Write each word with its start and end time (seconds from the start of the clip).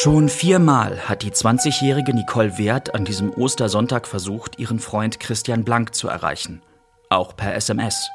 Schon 0.00 0.28
viermal 0.28 1.08
hat 1.08 1.24
die 1.24 1.32
20-jährige 1.32 2.14
Nicole 2.14 2.56
Wert 2.56 2.94
an 2.94 3.04
diesem 3.04 3.32
Ostersonntag 3.32 4.06
versucht, 4.06 4.56
ihren 4.56 4.78
Freund 4.78 5.18
Christian 5.18 5.64
Blank 5.64 5.92
zu 5.92 6.06
erreichen. 6.06 6.62
Auch 7.08 7.34
per 7.34 7.56
SMS. 7.56 8.08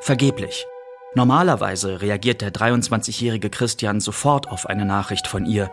Vergeblich. 0.00 0.66
Normalerweise 1.14 2.02
reagiert 2.02 2.42
der 2.42 2.52
23-jährige 2.52 3.48
Christian 3.48 4.00
sofort 4.00 4.50
auf 4.50 4.66
eine 4.66 4.84
Nachricht 4.84 5.26
von 5.26 5.46
ihr. 5.46 5.70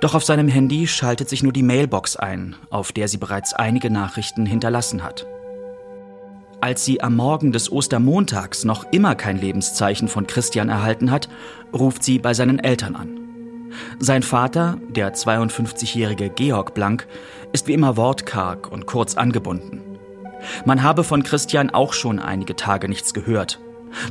Doch 0.00 0.16
auf 0.16 0.24
seinem 0.24 0.48
Handy 0.48 0.88
schaltet 0.88 1.28
sich 1.28 1.44
nur 1.44 1.52
die 1.52 1.62
Mailbox 1.62 2.16
ein, 2.16 2.56
auf 2.68 2.90
der 2.90 3.06
sie 3.06 3.18
bereits 3.18 3.54
einige 3.54 3.88
Nachrichten 3.88 4.46
hinterlassen 4.46 5.04
hat. 5.04 5.28
Als 6.60 6.84
sie 6.84 7.00
am 7.00 7.14
Morgen 7.14 7.52
des 7.52 7.70
Ostermontags 7.70 8.64
noch 8.64 8.84
immer 8.90 9.14
kein 9.14 9.38
Lebenszeichen 9.38 10.08
von 10.08 10.26
Christian 10.26 10.70
erhalten 10.70 11.12
hat, 11.12 11.28
ruft 11.72 12.02
sie 12.02 12.18
bei 12.18 12.34
seinen 12.34 12.58
Eltern 12.58 12.96
an. 12.96 13.25
Sein 13.98 14.22
Vater, 14.22 14.78
der 14.88 15.14
52-jährige 15.14 16.30
Georg 16.30 16.74
Blank, 16.74 17.06
ist 17.52 17.66
wie 17.66 17.72
immer 17.72 17.96
wortkarg 17.96 18.70
und 18.70 18.86
kurz 18.86 19.16
angebunden. 19.16 19.80
Man 20.64 20.82
habe 20.82 21.04
von 21.04 21.22
Christian 21.22 21.70
auch 21.70 21.92
schon 21.92 22.18
einige 22.18 22.56
Tage 22.56 22.88
nichts 22.88 23.14
gehört. 23.14 23.60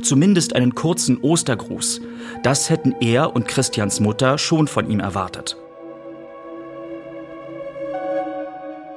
Zumindest 0.02 0.54
einen 0.54 0.74
kurzen 0.74 1.18
Ostergruß. 1.18 2.00
Das 2.42 2.70
hätten 2.70 2.94
er 3.00 3.34
und 3.34 3.46
Christians 3.46 4.00
Mutter 4.00 4.38
schon 4.38 4.68
von 4.68 4.90
ihm 4.90 5.00
erwartet. 5.00 5.56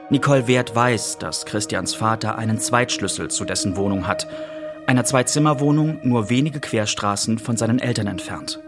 Nicole 0.09 0.47
Wert 0.47 0.75
weiß, 0.75 1.19
dass 1.19 1.45
Christians 1.45 1.93
Vater 1.93 2.37
einen 2.37 2.59
Zweitschlüssel 2.59 3.29
zu 3.29 3.45
dessen 3.45 3.75
Wohnung 3.75 4.07
hat. 4.07 4.27
Einer 4.87 5.03
Zweizimmerwohnung 5.03 5.99
nur 6.01 6.31
wenige 6.31 6.59
Querstraßen 6.59 7.37
von 7.37 7.57
seinen 7.57 7.77
Eltern 7.77 8.07
entfernt. 8.07 8.59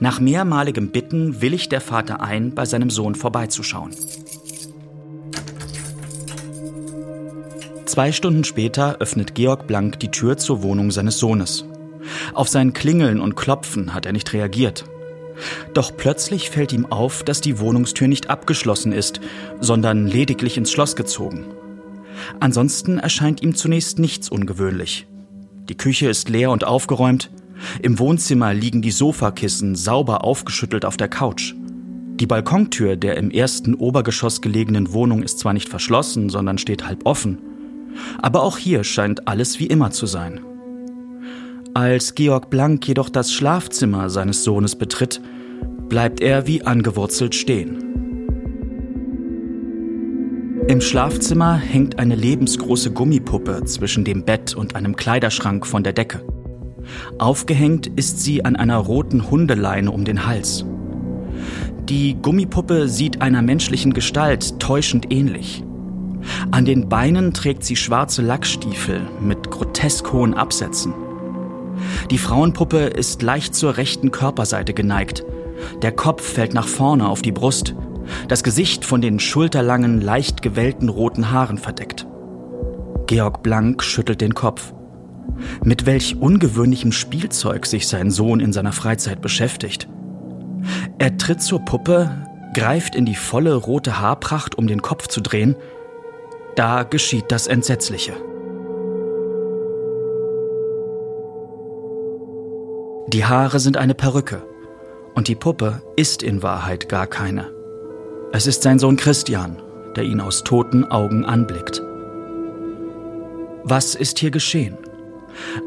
Nach 0.00 0.20
mehrmaligem 0.20 0.90
Bitten 0.90 1.40
willigt 1.40 1.72
der 1.72 1.80
Vater 1.80 2.20
ein, 2.20 2.54
bei 2.54 2.64
seinem 2.64 2.90
Sohn 2.90 3.14
vorbeizuschauen. 3.14 3.92
Zwei 7.86 8.12
Stunden 8.12 8.44
später 8.44 8.96
öffnet 9.00 9.34
Georg 9.34 9.66
Blank 9.66 9.98
die 10.00 10.10
Tür 10.10 10.36
zur 10.36 10.62
Wohnung 10.62 10.90
seines 10.90 11.18
Sohnes. 11.18 11.64
Auf 12.34 12.48
sein 12.48 12.72
Klingeln 12.72 13.20
und 13.20 13.34
Klopfen 13.34 13.94
hat 13.94 14.06
er 14.06 14.12
nicht 14.12 14.32
reagiert. 14.32 14.84
Doch 15.74 15.96
plötzlich 15.96 16.50
fällt 16.50 16.72
ihm 16.72 16.86
auf, 16.86 17.22
dass 17.22 17.40
die 17.40 17.58
Wohnungstür 17.58 18.08
nicht 18.08 18.30
abgeschlossen 18.30 18.92
ist, 18.92 19.20
sondern 19.60 20.06
lediglich 20.06 20.56
ins 20.56 20.70
Schloss 20.70 20.96
gezogen. 20.96 21.46
Ansonsten 22.40 22.98
erscheint 22.98 23.42
ihm 23.42 23.54
zunächst 23.54 23.98
nichts 23.98 24.28
ungewöhnlich. 24.28 25.06
Die 25.68 25.76
Küche 25.76 26.08
ist 26.08 26.28
leer 26.28 26.50
und 26.50 26.64
aufgeräumt, 26.64 27.30
im 27.82 27.98
Wohnzimmer 27.98 28.54
liegen 28.54 28.82
die 28.82 28.90
Sofakissen 28.90 29.74
sauber 29.74 30.24
aufgeschüttelt 30.24 30.84
auf 30.84 30.96
der 30.96 31.08
Couch. 31.08 31.54
Die 32.20 32.26
Balkontür 32.26 32.96
der 32.96 33.16
im 33.16 33.30
ersten 33.30 33.74
Obergeschoss 33.74 34.40
gelegenen 34.40 34.92
Wohnung 34.92 35.22
ist 35.22 35.38
zwar 35.38 35.52
nicht 35.52 35.68
verschlossen, 35.68 36.30
sondern 36.30 36.58
steht 36.58 36.86
halb 36.86 37.06
offen. 37.06 37.38
Aber 38.20 38.42
auch 38.42 38.58
hier 38.58 38.84
scheint 38.84 39.28
alles 39.28 39.60
wie 39.60 39.66
immer 39.66 39.90
zu 39.90 40.06
sein. 40.06 40.40
Als 41.74 42.14
Georg 42.14 42.50
Blank 42.50 42.86
jedoch 42.88 43.08
das 43.08 43.32
Schlafzimmer 43.32 44.10
seines 44.10 44.42
Sohnes 44.42 44.74
betritt, 44.74 45.20
bleibt 45.88 46.20
er 46.20 46.46
wie 46.46 46.62
angewurzelt 46.62 47.34
stehen. 47.34 47.84
Im 50.66 50.80
Schlafzimmer 50.80 51.56
hängt 51.56 51.98
eine 51.98 52.14
lebensgroße 52.14 52.90
Gummipuppe 52.90 53.64
zwischen 53.64 54.04
dem 54.04 54.24
Bett 54.24 54.54
und 54.54 54.74
einem 54.76 54.96
Kleiderschrank 54.96 55.66
von 55.66 55.82
der 55.82 55.92
Decke. 55.92 56.22
Aufgehängt 57.18 57.86
ist 57.86 58.20
sie 58.20 58.44
an 58.44 58.56
einer 58.56 58.78
roten 58.78 59.30
Hundeleine 59.30 59.90
um 59.90 60.04
den 60.04 60.26
Hals. 60.26 60.64
Die 61.88 62.16
Gummipuppe 62.20 62.88
sieht 62.88 63.22
einer 63.22 63.42
menschlichen 63.42 63.94
Gestalt 63.94 64.60
täuschend 64.60 65.12
ähnlich. 65.12 65.64
An 66.50 66.64
den 66.64 66.88
Beinen 66.88 67.32
trägt 67.32 67.64
sie 67.64 67.76
schwarze 67.76 68.22
Lackstiefel 68.22 69.00
mit 69.20 69.50
grotesk 69.50 70.12
hohen 70.12 70.34
Absätzen. 70.34 70.92
Die 72.10 72.18
Frauenpuppe 72.18 72.78
ist 72.78 73.22
leicht 73.22 73.54
zur 73.54 73.76
rechten 73.76 74.10
Körperseite 74.10 74.74
geneigt. 74.74 75.24
Der 75.82 75.92
Kopf 75.92 76.22
fällt 76.22 76.54
nach 76.54 76.68
vorne 76.68 77.08
auf 77.08 77.22
die 77.22 77.32
Brust, 77.32 77.74
das 78.28 78.42
Gesicht 78.42 78.84
von 78.84 79.00
den 79.00 79.20
schulterlangen, 79.20 80.00
leicht 80.00 80.42
gewellten 80.42 80.88
roten 80.88 81.30
Haaren 81.30 81.58
verdeckt. 81.58 82.06
Georg 83.06 83.42
Blank 83.42 83.82
schüttelt 83.82 84.20
den 84.20 84.34
Kopf. 84.34 84.72
Mit 85.64 85.86
welch 85.86 86.16
ungewöhnlichem 86.20 86.92
Spielzeug 86.92 87.66
sich 87.66 87.88
sein 87.88 88.10
Sohn 88.10 88.40
in 88.40 88.52
seiner 88.52 88.72
Freizeit 88.72 89.20
beschäftigt. 89.20 89.88
Er 90.98 91.16
tritt 91.16 91.42
zur 91.42 91.64
Puppe, 91.64 92.10
greift 92.54 92.94
in 92.94 93.04
die 93.04 93.14
volle 93.14 93.54
rote 93.54 94.00
Haarpracht, 94.00 94.56
um 94.56 94.66
den 94.66 94.82
Kopf 94.82 95.08
zu 95.08 95.20
drehen. 95.20 95.56
Da 96.56 96.82
geschieht 96.82 97.26
das 97.28 97.46
Entsetzliche. 97.46 98.14
Die 103.08 103.24
Haare 103.24 103.58
sind 103.58 103.76
eine 103.76 103.94
Perücke 103.94 104.42
und 105.14 105.28
die 105.28 105.34
Puppe 105.34 105.82
ist 105.96 106.22
in 106.22 106.42
Wahrheit 106.42 106.88
gar 106.88 107.06
keine. 107.06 107.50
Es 108.32 108.46
ist 108.46 108.62
sein 108.62 108.78
Sohn 108.78 108.96
Christian, 108.96 109.62
der 109.96 110.04
ihn 110.04 110.20
aus 110.20 110.44
toten 110.44 110.84
Augen 110.84 111.24
anblickt. 111.24 111.82
Was 113.64 113.94
ist 113.94 114.18
hier 114.18 114.30
geschehen? 114.30 114.76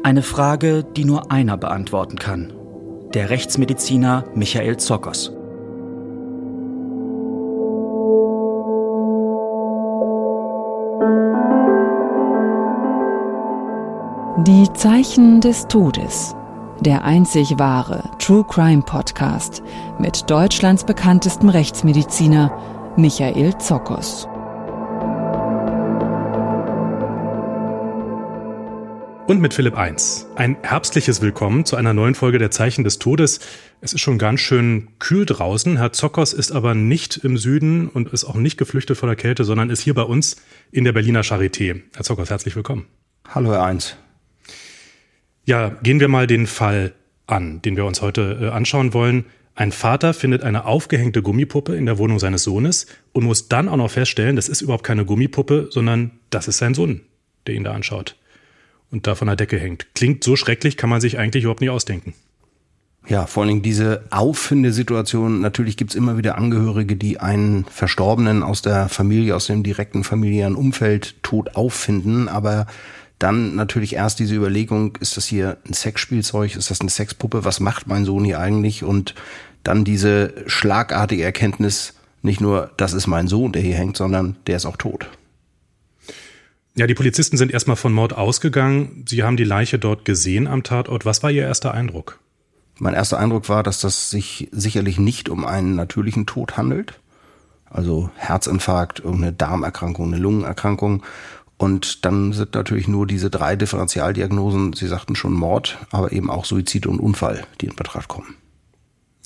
Eine 0.02 0.22
Frage, 0.22 0.84
die 0.84 1.04
nur 1.04 1.30
einer 1.30 1.56
beantworten 1.56 2.18
kann. 2.18 2.52
Der 3.14 3.30
Rechtsmediziner 3.30 4.24
Michael 4.34 4.76
Zokos. 4.78 5.32
Die 14.46 14.72
Zeichen 14.72 15.40
des 15.40 15.68
Todes. 15.68 16.34
Der 16.80 17.04
einzig 17.04 17.60
wahre 17.60 18.02
True 18.18 18.44
Crime 18.48 18.82
Podcast 18.82 19.62
mit 20.00 20.28
Deutschlands 20.28 20.82
bekanntestem 20.82 21.48
Rechtsmediziner 21.48 22.50
Michael 22.96 23.56
Zokos. 23.58 24.26
Und 29.32 29.40
mit 29.40 29.54
Philipp 29.54 29.78
1. 29.78 30.26
Ein 30.36 30.58
herbstliches 30.60 31.22
Willkommen 31.22 31.64
zu 31.64 31.76
einer 31.76 31.94
neuen 31.94 32.14
Folge 32.14 32.36
der 32.36 32.50
Zeichen 32.50 32.84
des 32.84 32.98
Todes. 32.98 33.40
Es 33.80 33.94
ist 33.94 34.02
schon 34.02 34.18
ganz 34.18 34.40
schön 34.40 34.88
kühl 34.98 35.24
draußen. 35.24 35.78
Herr 35.78 35.94
Zockers 35.94 36.34
ist 36.34 36.52
aber 36.52 36.74
nicht 36.74 37.16
im 37.16 37.38
Süden 37.38 37.88
und 37.88 38.12
ist 38.12 38.24
auch 38.24 38.34
nicht 38.34 38.58
geflüchtet 38.58 38.98
vor 38.98 39.06
der 39.06 39.16
Kälte, 39.16 39.44
sondern 39.44 39.70
ist 39.70 39.80
hier 39.80 39.94
bei 39.94 40.02
uns 40.02 40.36
in 40.70 40.84
der 40.84 40.92
Berliner 40.92 41.22
Charité. 41.22 41.80
Herr 41.94 42.04
Zockers, 42.04 42.28
herzlich 42.28 42.54
willkommen. 42.56 42.84
Hallo, 43.26 43.52
Herr 43.52 43.64
1. 43.64 43.96
Ja, 45.46 45.70
gehen 45.82 45.98
wir 45.98 46.08
mal 46.08 46.26
den 46.26 46.46
Fall 46.46 46.92
an, 47.26 47.62
den 47.62 47.76
wir 47.76 47.86
uns 47.86 48.02
heute 48.02 48.38
äh, 48.38 48.48
anschauen 48.50 48.92
wollen. 48.92 49.24
Ein 49.54 49.72
Vater 49.72 50.12
findet 50.12 50.42
eine 50.42 50.66
aufgehängte 50.66 51.22
Gummipuppe 51.22 51.74
in 51.74 51.86
der 51.86 51.96
Wohnung 51.96 52.18
seines 52.18 52.42
Sohnes 52.42 52.86
und 53.12 53.24
muss 53.24 53.48
dann 53.48 53.70
auch 53.70 53.78
noch 53.78 53.92
feststellen, 53.92 54.36
das 54.36 54.50
ist 54.50 54.60
überhaupt 54.60 54.84
keine 54.84 55.06
Gummipuppe, 55.06 55.68
sondern 55.70 56.10
das 56.28 56.48
ist 56.48 56.58
sein 56.58 56.74
Sohn, 56.74 57.00
der 57.46 57.54
ihn 57.54 57.64
da 57.64 57.72
anschaut 57.72 58.16
und 58.92 59.06
da 59.06 59.16
von 59.16 59.26
der 59.26 59.36
Decke 59.36 59.58
hängt. 59.58 59.86
Klingt 59.94 60.22
so 60.22 60.36
schrecklich, 60.36 60.76
kann 60.76 60.90
man 60.90 61.00
sich 61.00 61.18
eigentlich 61.18 61.44
überhaupt 61.44 61.62
nicht 61.62 61.70
ausdenken. 61.70 62.14
Ja, 63.08 63.26
vor 63.26 63.42
allen 63.42 63.48
Dingen 63.48 63.62
diese 63.62 64.04
Auffindesituation. 64.10 65.40
Natürlich 65.40 65.76
gibt's 65.76 65.96
immer 65.96 66.16
wieder 66.18 66.38
Angehörige, 66.38 66.94
die 66.94 67.18
einen 67.18 67.64
Verstorbenen 67.64 68.44
aus 68.44 68.62
der 68.62 68.88
Familie, 68.88 69.34
aus 69.34 69.46
dem 69.46 69.64
direkten 69.64 70.04
familiären 70.04 70.54
Umfeld 70.54 71.20
tot 71.24 71.56
auffinden. 71.56 72.28
Aber 72.28 72.66
dann 73.18 73.56
natürlich 73.56 73.94
erst 73.94 74.20
diese 74.20 74.36
Überlegung, 74.36 74.96
ist 75.00 75.16
das 75.16 75.26
hier 75.26 75.56
ein 75.66 75.72
Sexspielzeug, 75.72 76.54
ist 76.54 76.70
das 76.70 76.80
eine 76.80 76.90
Sexpuppe, 76.90 77.44
was 77.44 77.58
macht 77.58 77.88
mein 77.88 78.04
Sohn 78.04 78.24
hier 78.24 78.38
eigentlich? 78.38 78.84
Und 78.84 79.16
dann 79.64 79.84
diese 79.84 80.34
schlagartige 80.46 81.24
Erkenntnis, 81.24 81.94
nicht 82.22 82.40
nur, 82.40 82.70
das 82.76 82.92
ist 82.92 83.08
mein 83.08 83.26
Sohn, 83.26 83.50
der 83.50 83.62
hier 83.62 83.74
hängt, 83.74 83.96
sondern 83.96 84.36
der 84.46 84.56
ist 84.56 84.66
auch 84.66 84.76
tot. 84.76 85.08
Ja, 86.74 86.86
die 86.86 86.94
Polizisten 86.94 87.36
sind 87.36 87.52
erstmal 87.52 87.76
von 87.76 87.92
Mord 87.92 88.14
ausgegangen. 88.14 89.04
Sie 89.06 89.22
haben 89.22 89.36
die 89.36 89.44
Leiche 89.44 89.78
dort 89.78 90.04
gesehen 90.04 90.46
am 90.46 90.62
Tatort. 90.62 91.04
Was 91.04 91.22
war 91.22 91.30
Ihr 91.30 91.42
erster 91.42 91.74
Eindruck? 91.74 92.18
Mein 92.78 92.94
erster 92.94 93.18
Eindruck 93.18 93.48
war, 93.48 93.62
dass 93.62 93.80
das 93.80 94.10
sich 94.10 94.48
sicherlich 94.52 94.98
nicht 94.98 95.28
um 95.28 95.44
einen 95.44 95.74
natürlichen 95.74 96.26
Tod 96.26 96.56
handelt. 96.56 96.98
Also 97.68 98.10
Herzinfarkt, 98.16 99.00
irgendeine 99.00 99.34
Darmerkrankung, 99.34 100.08
eine 100.08 100.22
Lungenerkrankung. 100.22 101.02
Und 101.58 102.04
dann 102.04 102.32
sind 102.32 102.54
natürlich 102.54 102.88
nur 102.88 103.06
diese 103.06 103.30
drei 103.30 103.54
Differentialdiagnosen, 103.54 104.72
Sie 104.72 104.88
sagten 104.88 105.14
schon 105.14 105.32
Mord, 105.32 105.78
aber 105.90 106.10
eben 106.12 106.30
auch 106.30 106.44
Suizid 106.44 106.86
und 106.86 106.98
Unfall, 106.98 107.44
die 107.60 107.66
in 107.66 107.76
Betracht 107.76 108.08
kommen. 108.08 108.34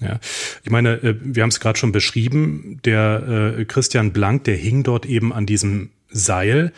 Ja, 0.01 0.19
ich 0.63 0.71
meine, 0.71 1.03
äh, 1.03 1.17
wir 1.23 1.43
haben 1.43 1.49
es 1.49 1.61
gerade 1.61 1.79
schon 1.79 1.93
beschrieben, 1.93 2.81
der 2.85 3.55
äh, 3.59 3.65
Christian 3.65 4.13
Blank, 4.13 4.45
der 4.45 4.57
hing 4.57 4.83
dort 4.83 5.07
eben 5.07 5.33
an 5.33 5.47
diesem 5.47 5.91
Seil. 6.11 6.73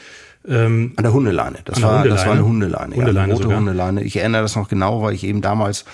Ähm, 0.46 0.93
an 0.96 1.05
der 1.05 1.12
Hundeleine. 1.12 1.58
Das, 1.64 1.82
war, 1.82 1.99
Hundeleine. 1.99 2.14
das 2.14 2.26
war 2.26 2.32
eine 2.32 2.44
Hundeleine. 2.44 2.96
Hundeleine 2.96 3.29
ja, 3.29 3.35
rote 3.35 3.43
sogar. 3.44 3.58
Hundeleine. 3.58 4.02
Ich 4.02 4.17
erinnere 4.17 4.43
das 4.43 4.56
noch 4.56 4.69
genau, 4.69 5.02
weil 5.02 5.14
ich 5.14 5.25
eben 5.25 5.40
damals, 5.40 5.85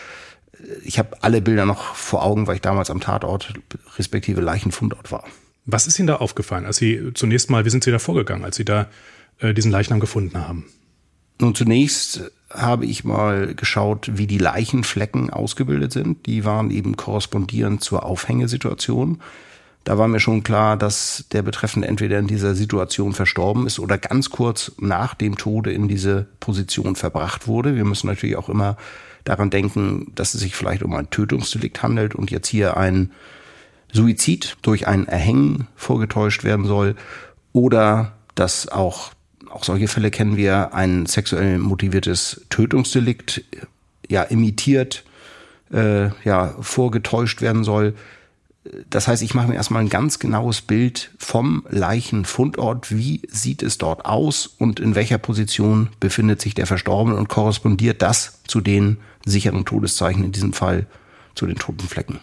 äh, 0.52 0.67
ich 0.85 0.99
habe 0.99 1.17
alle 1.23 1.41
Bilder 1.41 1.67
noch 1.67 1.94
vor 1.94 2.25
Augen, 2.25 2.46
weil 2.46 2.56
ich 2.56 2.61
damals 2.61 2.91
am 2.91 3.00
Tatort 3.00 3.55
respektive 3.99 4.41
Leichenfundort 4.41 5.11
war. 5.12 5.25
Was 5.67 5.87
ist 5.87 5.99
Ihnen 5.99 6.08
da 6.08 6.17
aufgefallen, 6.17 6.67
als 6.67 6.76
Sie 6.76 7.12
zunächst 7.14 7.50
mal, 7.50 7.64
wie 7.64 7.70
sind 7.70 7.85
Sie 7.85 7.91
da 7.91 7.99
vorgegangen, 7.99 8.44
als 8.44 8.56
Sie 8.56 8.64
da 8.64 8.88
äh, 9.38 9.55
diesen 9.55 9.70
Leichnam 9.70 9.99
gefunden 10.00 10.38
haben? 10.38 10.67
Nun, 11.41 11.55
zunächst 11.55 12.31
habe 12.50 12.87
ich 12.87 13.05
mal 13.05 13.55
geschaut, 13.55 14.11
wie 14.14 14.26
die 14.26 14.38
Leichenflecken 14.38 15.31
ausgebildet 15.31 15.93
sind. 15.93 16.26
Die 16.26 16.44
waren 16.44 16.70
eben 16.70 16.96
korrespondierend 16.96 17.82
zur 17.82 18.05
Aufhängesituation. 18.05 19.20
Da 19.85 19.99
war 19.99 20.09
mir 20.09 20.21
schon 20.21 20.43
klar, 20.43 20.77
dass 20.77 21.27
der 21.33 21.43
Betreffende 21.43 21.87
entweder 21.87 22.19
in 22.19 22.27
dieser 22.27 22.55
Situation 22.55 23.13
verstorben 23.13 23.67
ist 23.67 23.79
oder 23.79 23.99
ganz 23.99 24.31
kurz 24.31 24.73
nach 24.79 25.15
dem 25.15 25.37
Tode 25.37 25.73
in 25.73 25.89
diese 25.89 26.27
Position 26.41 26.97
verbracht 26.97 27.47
wurde. 27.47 27.77
Wir 27.77 27.85
müssen 27.85 28.07
natürlich 28.07 28.37
auch 28.37 28.49
immer 28.49 28.77
daran 29.25 29.51
denken, 29.51 30.11
dass 30.15 30.35
es 30.35 30.41
sich 30.41 30.57
vielleicht 30.57 30.83
um 30.83 30.95
ein 30.95 31.11
Tötungsdelikt 31.11 31.83
handelt 31.83 32.15
und 32.15 32.31
jetzt 32.31 32.49
hier 32.49 32.77
ein 32.77 33.13
Suizid 33.93 34.57
durch 34.63 34.87
ein 34.87 35.07
Erhängen 35.07 35.69
vorgetäuscht 35.77 36.45
werden 36.45 36.65
soll 36.65 36.97
oder 37.53 38.13
dass 38.35 38.69
auch 38.69 39.13
auch 39.55 39.63
solche 39.63 39.87
Fälle 39.87 40.11
kennen 40.11 40.37
wir, 40.37 40.75
ein 40.75 41.07
sexuell 41.07 41.59
motiviertes 41.59 42.45
Tötungsdelikt 42.51 43.45
ja 44.09 44.25
imitiert, 44.25 45.05
äh, 45.73 46.09
ja 46.25 46.57
vorgetäuscht 46.61 47.41
werden 47.41 47.63
soll. 47.63 47.95
Das 48.89 49.09
heißt, 49.09 49.23
ich 49.23 49.35
mache 49.35 49.49
mir 49.49 49.55
erstmal 49.55 49.83
ein 49.83 49.91
ganz 49.91 50.19
genaues 50.19 50.63
Bild 50.63 51.11
vom 51.19 51.67
Leichenfundort. 51.69 52.97
Wie 52.97 53.21
sieht 53.29 53.63
es 53.63 53.77
dort 53.77 54.07
aus 54.07 54.47
und 54.47 54.81
in 54.81 54.95
welcher 54.95 55.19
Position 55.19 55.91
befindet 56.01 56.41
sich 56.41 56.55
der 56.55 56.67
Verstorbene 56.67 57.17
und 57.17 57.29
korrespondiert 57.29 58.01
das 58.01 58.41
zu 58.47 58.61
den 58.61 58.99
sicheren 59.27 59.65
Todeszeichen, 59.65 60.25
in 60.25 60.33
diesem 60.33 60.55
Fall 60.55 60.87
zu 61.35 61.47
den 61.47 61.57
toten 61.57 61.87
Flecken. 61.87 62.21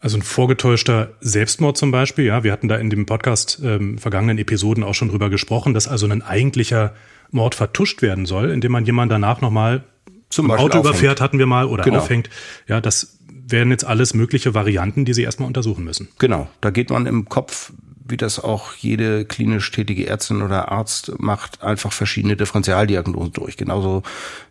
Also 0.00 0.18
ein 0.18 0.22
vorgetäuschter 0.22 1.12
Selbstmord 1.20 1.76
zum 1.76 1.92
Beispiel, 1.92 2.24
ja, 2.24 2.42
wir 2.42 2.52
hatten 2.52 2.68
da 2.68 2.76
in 2.76 2.90
dem 2.90 3.06
Podcast 3.06 3.60
ähm, 3.62 3.98
vergangenen 3.98 4.38
Episoden 4.38 4.82
auch 4.82 4.94
schon 4.94 5.10
drüber 5.10 5.30
gesprochen, 5.30 5.74
dass 5.74 5.86
also 5.86 6.08
ein 6.08 6.22
eigentlicher 6.22 6.94
Mord 7.30 7.54
vertuscht 7.54 8.02
werden 8.02 8.26
soll, 8.26 8.50
indem 8.50 8.72
man 8.72 8.84
jemanden 8.84 9.10
danach 9.10 9.40
nochmal 9.40 9.84
zum 10.28 10.50
Auto 10.50 10.64
aufhängt. 10.64 10.84
überfährt, 10.84 11.20
hatten 11.20 11.38
wir 11.38 11.46
mal, 11.46 11.66
oder 11.66 11.84
genau. 11.84 11.98
aufhängt. 11.98 12.30
Ja, 12.66 12.80
das 12.80 13.18
wären 13.52 13.70
jetzt 13.70 13.84
alles 13.84 14.14
mögliche 14.14 14.54
Varianten, 14.54 15.04
die 15.04 15.14
Sie 15.14 15.22
erstmal 15.22 15.46
untersuchen 15.46 15.84
müssen. 15.84 16.08
Genau, 16.18 16.48
da 16.60 16.70
geht 16.70 16.90
man 16.90 17.06
im 17.06 17.28
Kopf, 17.28 17.72
wie 18.08 18.16
das 18.16 18.42
auch 18.42 18.74
jede 18.74 19.24
klinisch 19.24 19.70
tätige 19.70 20.06
Ärztin 20.06 20.42
oder 20.42 20.72
Arzt 20.72 21.12
macht, 21.18 21.62
einfach 21.62 21.92
verschiedene 21.92 22.36
Differentialdiagnosen 22.36 23.32
durch. 23.32 23.56
Genauso 23.56 24.02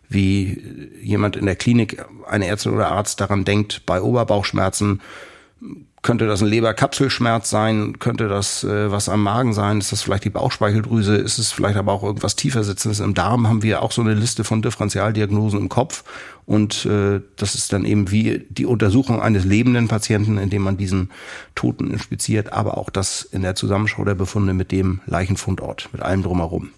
wie 0.08 0.62
jemand 1.02 1.36
in 1.36 1.46
der 1.46 1.56
Klinik, 1.56 2.04
eine 2.28 2.46
Ärztin 2.46 2.72
oder 2.72 2.90
Arzt 2.90 3.20
daran 3.20 3.44
denkt, 3.44 3.82
bei 3.86 4.00
Oberbauchschmerzen, 4.00 5.00
könnte 6.02 6.26
das 6.26 6.42
ein 6.42 6.48
Leberkapselschmerz 6.48 7.48
sein? 7.48 7.98
Könnte 8.00 8.28
das 8.28 8.64
äh, 8.64 8.90
was 8.90 9.08
am 9.08 9.22
Magen 9.22 9.52
sein? 9.52 9.78
Ist 9.78 9.92
das 9.92 10.02
vielleicht 10.02 10.24
die 10.24 10.30
Bauchspeicheldrüse? 10.30 11.16
Ist 11.16 11.38
es 11.38 11.52
vielleicht 11.52 11.76
aber 11.76 11.92
auch 11.92 12.02
irgendwas 12.02 12.34
tiefer 12.34 12.64
sitzendes 12.64 12.98
im 12.98 13.14
Darm? 13.14 13.48
Haben 13.48 13.62
wir 13.62 13.82
auch 13.82 13.92
so 13.92 14.02
eine 14.02 14.14
Liste 14.14 14.42
von 14.42 14.62
Differentialdiagnosen 14.62 15.60
im 15.60 15.68
Kopf. 15.68 16.02
Und 16.44 16.86
äh, 16.86 17.20
das 17.36 17.54
ist 17.54 17.72
dann 17.72 17.84
eben 17.84 18.10
wie 18.10 18.44
die 18.48 18.66
Untersuchung 18.66 19.22
eines 19.22 19.44
lebenden 19.44 19.86
Patienten, 19.86 20.38
indem 20.38 20.62
man 20.62 20.76
diesen 20.76 21.10
Toten 21.54 21.92
inspiziert, 21.92 22.52
aber 22.52 22.76
auch 22.76 22.90
das 22.90 23.22
in 23.22 23.42
der 23.42 23.54
Zusammenschau 23.54 24.04
der 24.04 24.16
Befunde 24.16 24.54
mit 24.54 24.72
dem 24.72 25.00
Leichenfundort, 25.06 25.88
mit 25.92 26.02
allem 26.02 26.24
drumherum. 26.24 26.70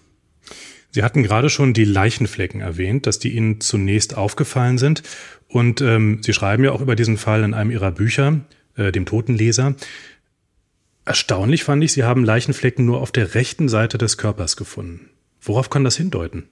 Sie 0.91 1.03
hatten 1.03 1.23
gerade 1.23 1.49
schon 1.49 1.73
die 1.73 1.83
Leichenflecken 1.83 2.61
erwähnt, 2.61 3.07
dass 3.07 3.17
die 3.17 3.35
Ihnen 3.35 3.59
zunächst 3.59 4.15
aufgefallen 4.15 4.77
sind. 4.77 5.01
Und 5.47 5.81
ähm, 5.81 6.19
Sie 6.21 6.31
schreiben 6.31 6.63
ja 6.63 6.71
auch 6.71 6.81
über 6.81 6.95
diesen 6.95 7.17
Fall 7.17 7.43
in 7.43 7.55
einem 7.55 7.71
Ihrer 7.71 7.91
Bücher 7.91 8.41
äh, 8.77 8.91
dem 8.91 9.05
Totenleser. 9.05 9.75
Erstaunlich 11.05 11.63
fand 11.63 11.83
ich, 11.83 11.93
Sie 11.93 12.03
haben 12.03 12.25
Leichenflecken 12.25 12.85
nur 12.85 13.01
auf 13.01 13.11
der 13.11 13.35
rechten 13.35 13.69
Seite 13.69 13.97
des 13.97 14.17
Körpers 14.17 14.57
gefunden. 14.57 15.09
Worauf 15.41 15.69
kann 15.69 15.83
das 15.83 15.95
hindeuten? 15.95 16.49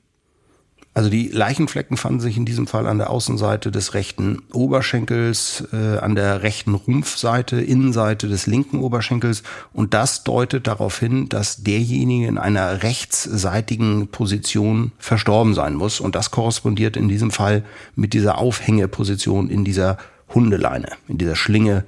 Also 0.96 1.10
die 1.10 1.30
Leichenflecken 1.30 1.98
fanden 1.98 2.20
sich 2.20 2.38
in 2.38 2.46
diesem 2.46 2.68
Fall 2.68 2.86
an 2.86 3.00
der 3.00 3.10
Außenseite 3.10 3.72
des 3.72 3.96
rechten 3.96 4.44
Oberschenkels, 4.54 5.64
äh, 5.74 5.98
an 5.98 6.14
der 6.14 6.44
rechten 6.44 6.76
Rumpfseite, 6.76 7.60
Innenseite 7.60 8.28
des 8.28 8.46
linken 8.46 8.80
Oberschenkels 8.80 9.42
und 9.74 9.96
das 9.96 10.24
deutet 10.24 10.68
darauf 10.68 11.00
hin, 11.00 11.30
dass 11.30 11.64
derjenige 11.64 12.28
in 12.28 12.38
einer 12.38 12.84
rechtsseitigen 12.84 14.10
Position 14.10 14.92
verstorben 15.00 15.56
sein 15.56 15.74
muss 15.74 16.00
und 16.00 16.14
das 16.14 16.30
korrespondiert 16.30 16.96
in 16.96 17.08
diesem 17.08 17.32
Fall 17.32 17.64
mit 17.96 18.14
dieser 18.14 18.38
Aufhängeposition 18.38 19.50
in 19.50 19.66
dieser 19.66 19.98
Hundeleine, 20.30 20.90
in 21.08 21.18
dieser 21.18 21.36
Schlinge, 21.36 21.86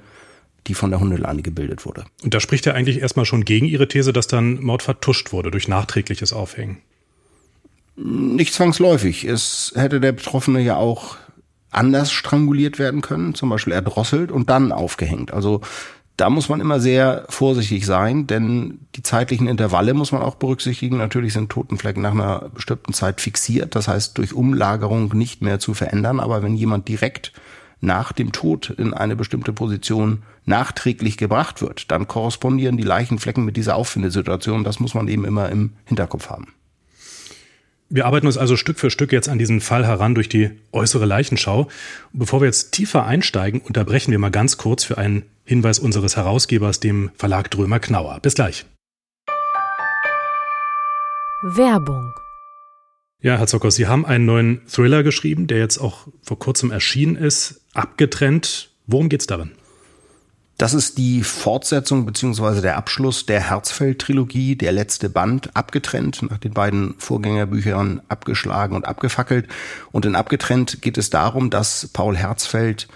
die 0.66 0.74
von 0.74 0.90
der 0.90 1.00
Hundeleine 1.00 1.42
gebildet 1.42 1.86
wurde. 1.86 2.04
Und 2.22 2.34
da 2.34 2.40
spricht 2.40 2.66
ja 2.66 2.72
eigentlich 2.72 3.00
erstmal 3.00 3.26
schon 3.26 3.44
gegen 3.44 3.66
Ihre 3.66 3.88
These, 3.88 4.12
dass 4.12 4.26
dann 4.26 4.60
Mord 4.62 4.82
vertuscht 4.82 5.32
wurde 5.32 5.50
durch 5.50 5.68
nachträgliches 5.68 6.32
Aufhängen. 6.32 6.78
Nicht 7.96 8.52
zwangsläufig. 8.52 9.24
Es 9.24 9.72
hätte 9.74 10.00
der 10.00 10.12
Betroffene 10.12 10.60
ja 10.60 10.76
auch 10.76 11.16
anders 11.70 12.12
stranguliert 12.12 12.78
werden 12.78 13.00
können, 13.00 13.34
zum 13.34 13.48
Beispiel 13.48 13.72
erdrosselt 13.72 14.30
und 14.30 14.50
dann 14.50 14.72
aufgehängt. 14.72 15.32
Also 15.32 15.60
da 16.16 16.30
muss 16.30 16.48
man 16.48 16.60
immer 16.60 16.80
sehr 16.80 17.26
vorsichtig 17.28 17.84
sein, 17.84 18.26
denn 18.26 18.80
die 18.94 19.02
zeitlichen 19.02 19.48
Intervalle 19.48 19.92
muss 19.92 20.12
man 20.12 20.22
auch 20.22 20.36
berücksichtigen. 20.36 20.96
Natürlich 20.96 21.34
sind 21.34 21.50
Totenflecken 21.50 22.02
nach 22.02 22.12
einer 22.12 22.48
bestimmten 22.54 22.94
Zeit 22.94 23.20
fixiert, 23.20 23.74
das 23.74 23.88
heißt 23.88 24.16
durch 24.16 24.32
Umlagerung 24.32 25.14
nicht 25.14 25.42
mehr 25.42 25.58
zu 25.58 25.74
verändern. 25.74 26.20
Aber 26.20 26.42
wenn 26.42 26.56
jemand 26.56 26.88
direkt 26.88 27.32
nach 27.80 28.12
dem 28.12 28.32
Tod 28.32 28.70
in 28.70 28.94
eine 28.94 29.16
bestimmte 29.16 29.52
Position 29.52 30.22
nachträglich 30.44 31.16
gebracht 31.16 31.60
wird, 31.60 31.90
dann 31.90 32.08
korrespondieren 32.08 32.76
die 32.76 32.82
Leichenflecken 32.82 33.44
mit 33.44 33.56
dieser 33.56 33.76
Auffindesituation. 33.76 34.64
Das 34.64 34.80
muss 34.80 34.94
man 34.94 35.08
eben 35.08 35.24
immer 35.24 35.50
im 35.50 35.72
Hinterkopf 35.84 36.30
haben. 36.30 36.52
Wir 37.88 38.06
arbeiten 38.06 38.26
uns 38.26 38.36
also 38.36 38.56
Stück 38.56 38.80
für 38.80 38.90
Stück 38.90 39.12
jetzt 39.12 39.28
an 39.28 39.38
diesen 39.38 39.60
Fall 39.60 39.86
heran 39.86 40.16
durch 40.16 40.28
die 40.28 40.50
äußere 40.72 41.06
Leichenschau. 41.06 41.68
Bevor 42.12 42.40
wir 42.40 42.46
jetzt 42.46 42.72
tiefer 42.72 43.06
einsteigen, 43.06 43.60
unterbrechen 43.60 44.10
wir 44.10 44.18
mal 44.18 44.30
ganz 44.30 44.56
kurz 44.56 44.82
für 44.82 44.98
einen 44.98 45.22
Hinweis 45.44 45.78
unseres 45.78 46.16
Herausgebers, 46.16 46.80
dem 46.80 47.10
Verlag 47.14 47.50
Drömer 47.50 47.78
Knauer. 47.78 48.18
Bis 48.20 48.34
gleich. 48.34 48.66
Werbung 51.42 52.12
ja, 53.22 53.38
Herr 53.38 53.46
Zockers, 53.46 53.74
Sie 53.74 53.86
haben 53.86 54.04
einen 54.04 54.26
neuen 54.26 54.60
Thriller 54.68 55.02
geschrieben, 55.02 55.46
der 55.46 55.58
jetzt 55.58 55.78
auch 55.78 56.06
vor 56.22 56.38
kurzem 56.38 56.70
erschienen 56.70 57.16
ist, 57.16 57.65
abgetrennt. 57.76 58.70
Worum 58.86 59.08
geht's 59.08 59.26
darin? 59.26 59.52
Das 60.58 60.72
ist 60.72 60.96
die 60.96 61.22
Fortsetzung 61.22 62.06
beziehungsweise 62.06 62.62
der 62.62 62.78
Abschluss 62.78 63.26
der 63.26 63.40
Herzfeld-Trilogie, 63.40 64.56
der 64.56 64.72
letzte 64.72 65.10
Band, 65.10 65.54
abgetrennt, 65.54 66.22
nach 66.30 66.38
den 66.38 66.54
beiden 66.54 66.94
Vorgängerbüchern 66.96 68.00
abgeschlagen 68.08 68.74
und 68.74 68.86
abgefackelt. 68.86 69.48
Und 69.92 70.06
in 70.06 70.16
abgetrennt 70.16 70.80
geht 70.80 70.96
es 70.96 71.10
darum, 71.10 71.50
dass 71.50 71.88
Paul 71.92 72.16
Herzfeld 72.16 72.88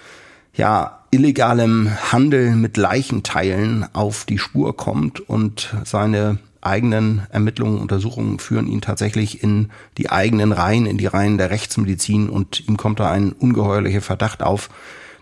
ja 0.54 1.04
illegalem 1.10 1.90
Handel 2.10 2.56
mit 2.56 2.78
Leichenteilen 2.78 3.86
auf 3.94 4.24
die 4.24 4.38
Spur 4.38 4.74
kommt 4.74 5.20
und 5.20 5.74
seine 5.84 6.38
eigenen 6.60 7.26
Ermittlungen, 7.30 7.78
Untersuchungen 7.78 8.38
führen 8.38 8.66
ihn 8.66 8.80
tatsächlich 8.80 9.42
in 9.42 9.70
die 9.98 10.10
eigenen 10.10 10.52
Reihen, 10.52 10.86
in 10.86 10.98
die 10.98 11.06
Reihen 11.06 11.38
der 11.38 11.50
Rechtsmedizin 11.50 12.28
und 12.28 12.68
ihm 12.68 12.76
kommt 12.76 13.00
da 13.00 13.10
ein 13.10 13.32
ungeheuerlicher 13.32 14.02
Verdacht 14.02 14.42
auf, 14.42 14.68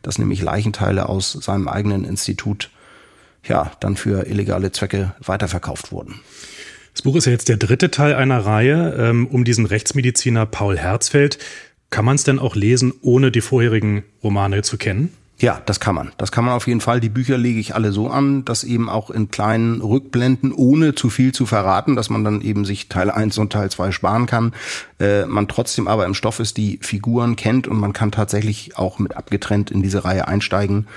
dass 0.03 0.19
nämlich 0.19 0.43
Leichenteile 0.43 1.09
aus 1.09 1.33
seinem 1.33 1.69
eigenen 1.69 2.05
Institut 2.05 2.71
ja 3.45 3.71
dann 3.81 3.97
für 3.97 4.27
illegale 4.27 4.73
Zwecke 4.73 5.15
weiterverkauft 5.21 5.93
wurden. 5.93 6.21
Das 6.93 7.03
Buch 7.03 7.17
ist 7.17 7.27
ja 7.27 7.33
jetzt 7.33 7.49
der 7.49 7.57
dritte 7.57 7.91
Teil 7.91 8.15
einer 8.15 8.45
Reihe 8.45 8.95
ähm, 8.99 9.27
um 9.29 9.45
diesen 9.45 9.67
Rechtsmediziner 9.67 10.47
Paul 10.47 10.77
Herzfeld. 10.77 11.39
Kann 11.91 12.05
man 12.05 12.17
es 12.17 12.25
denn 12.25 12.39
auch 12.39 12.57
lesen, 12.57 12.93
ohne 13.03 13.31
die 13.31 13.41
vorherigen 13.41 14.03
Romane 14.23 14.63
zu 14.63 14.77
kennen? 14.77 15.13
Ja, 15.41 15.63
das 15.67 15.79
kann 15.79 15.95
man. 15.95 16.11
Das 16.19 16.33
kann 16.33 16.45
man 16.45 16.55
auf 16.55 16.67
jeden 16.67 16.81
Fall. 16.81 16.99
Die 16.99 17.09
Bücher 17.09 17.39
lege 17.39 17.61
ich 17.61 17.75
alle 17.77 17.93
so 17.93 18.09
an, 18.09 18.45
dass 18.45 18.65
eben 18.65 18.89
auch 18.89 19.09
in 19.09 19.31
kleinen 19.31 19.81
Rückblenden, 19.81 20.53
ohne 20.53 20.97
zu 20.97 21.11
viel 21.11 21.33
zu 21.33 21.47
verraten, 21.47 21.95
dass 21.95 22.11
man 22.11 22.25
dann 22.25 22.41
eben 22.41 22.65
sich 22.65 22.89
Teil 22.89 23.09
1 23.09 23.39
und 23.39 23.53
Teil 23.53 23.71
2 23.71 23.93
sparen 23.93 24.27
kann, 24.27 24.53
äh, 24.99 25.27
man 25.27 25.47
trotzdem 25.47 25.87
aber 25.87 26.07
im 26.07 26.15
Stoff 26.15 26.41
ist, 26.41 26.57
die 26.57 26.81
Figuren 26.83 27.37
kennt 27.37 27.69
und 27.69 27.79
man 27.79 27.93
kann 27.93 28.11
tatsächlich 28.11 28.77
auch 28.77 28.99
mit 28.99 29.17
abgetrennt 29.17 29.71
in 29.71 29.81
diese 29.81 30.05
Reihe 30.05 30.27
einsteigen. 30.27 30.89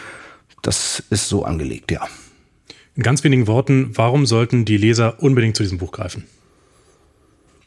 Das 0.63 1.03
ist 1.11 1.29
so 1.29 1.45
angelegt, 1.45 1.91
ja. 1.91 2.07
In 2.95 3.03
ganz 3.03 3.23
wenigen 3.23 3.45
Worten, 3.45 3.91
warum 3.93 4.25
sollten 4.25 4.65
die 4.65 4.77
Leser 4.77 5.21
unbedingt 5.21 5.55
zu 5.55 5.61
diesem 5.61 5.77
Buch 5.77 5.91
greifen? 5.91 6.25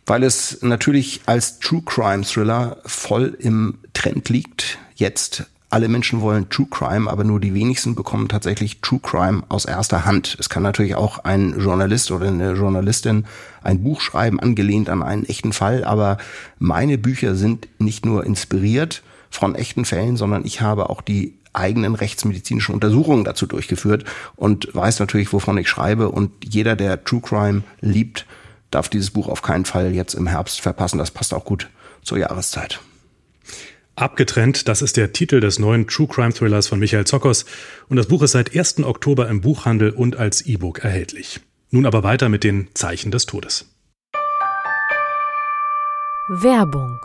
Weil 0.07 0.25
es 0.25 0.61
natürlich 0.61 1.23
als 1.27 1.61
True 1.61 1.83
Crime 1.87 2.25
Thriller 2.25 2.79
voll 2.85 3.37
im 3.39 3.79
Trend 3.95 4.29
liegt, 4.29 4.79
jetzt 4.97 5.47
alle 5.75 5.89
Menschen 5.89 6.21
wollen 6.21 6.49
True 6.51 6.69
Crime, 6.71 7.11
aber 7.11 7.25
nur 7.25 7.41
die 7.41 7.53
wenigsten 7.53 7.97
bekommen 7.97 8.29
tatsächlich 8.29 8.81
True 8.81 9.01
Crime 9.03 9.43
aus 9.49 9.65
erster 9.65 10.05
Hand. 10.05 10.37
Es 10.39 10.49
kann 10.49 10.63
natürlich 10.63 10.95
auch 10.95 11.19
ein 11.25 11.59
Journalist 11.59 12.13
oder 12.13 12.29
eine 12.29 12.53
Journalistin 12.53 13.25
ein 13.61 13.83
Buch 13.83 14.01
schreiben, 14.01 14.39
angelehnt 14.39 14.89
an 14.89 15.03
einen 15.03 15.25
echten 15.25 15.53
Fall, 15.53 15.83
aber 15.83 16.19
meine 16.61 16.97
Bücher 16.97 17.35
sind 17.35 17.67
nicht 17.81 18.07
nur 18.07 18.25
inspiriert 18.25 19.03
von 19.31 19.57
echten 19.57 19.85
Fällen, 19.85 20.17
sondern 20.17 20.45
ich 20.45 20.61
habe 20.61 20.91
auch 20.91 21.01
die 21.01 21.35
eigenen 21.53 21.97
rechtsmedizinischen 21.97 22.73
Untersuchungen 22.73 23.25
dazu 23.25 23.47
durchgeführt 23.47 24.05
und 24.37 24.73
weiß 24.73 25.01
natürlich, 25.01 25.33
wovon 25.33 25.59
ich 25.59 25.69
schreibe. 25.69 26.09
Und 26.09 26.31
jeder, 26.45 26.77
der 26.77 27.03
True 27.03 27.21
Crime 27.21 27.65
liebt, 27.81 28.27
darf 28.71 28.89
dieses 28.89 29.11
Buch 29.11 29.27
auf 29.27 29.43
keinen 29.43 29.65
Fall 29.65 29.93
jetzt 29.93 30.15
im 30.15 30.29
Herbst 30.29 30.61
verpassen. 30.61 30.99
Das 30.99 31.11
passt 31.11 31.35
auch 31.35 31.45
gut 31.45 31.69
zur 32.05 32.19
Jahreszeit. 32.19 32.79
Abgetrennt, 33.97 34.67
das 34.67 34.83
ist 34.83 34.97
der 34.97 35.13
Titel 35.13 35.39
des 35.39 35.61
neuen 35.61 35.87
True 35.87 36.09
Crime 36.09 36.33
Thrillers 36.33 36.67
von 36.67 36.81
Michael 36.81 37.07
Zockers 37.07 37.45
und 37.89 37.97
das 37.97 38.09
Buch 38.09 38.23
ist 38.23 38.33
seit 38.33 38.57
1. 38.57 38.83
Oktober 38.83 39.29
im 39.29 39.41
Buchhandel 39.41 39.91
und 39.91 40.17
als 40.17 40.43
E-Book 40.43 40.81
erhältlich. 40.81 41.41
Nun 41.71 41.87
aber 41.87 42.03
weiter 42.03 42.29
mit 42.29 42.43
den 42.43 42.69
Zeichen 42.75 43.13
des 43.13 43.27
Todes. 43.27 43.67
Werbung. 46.29 46.99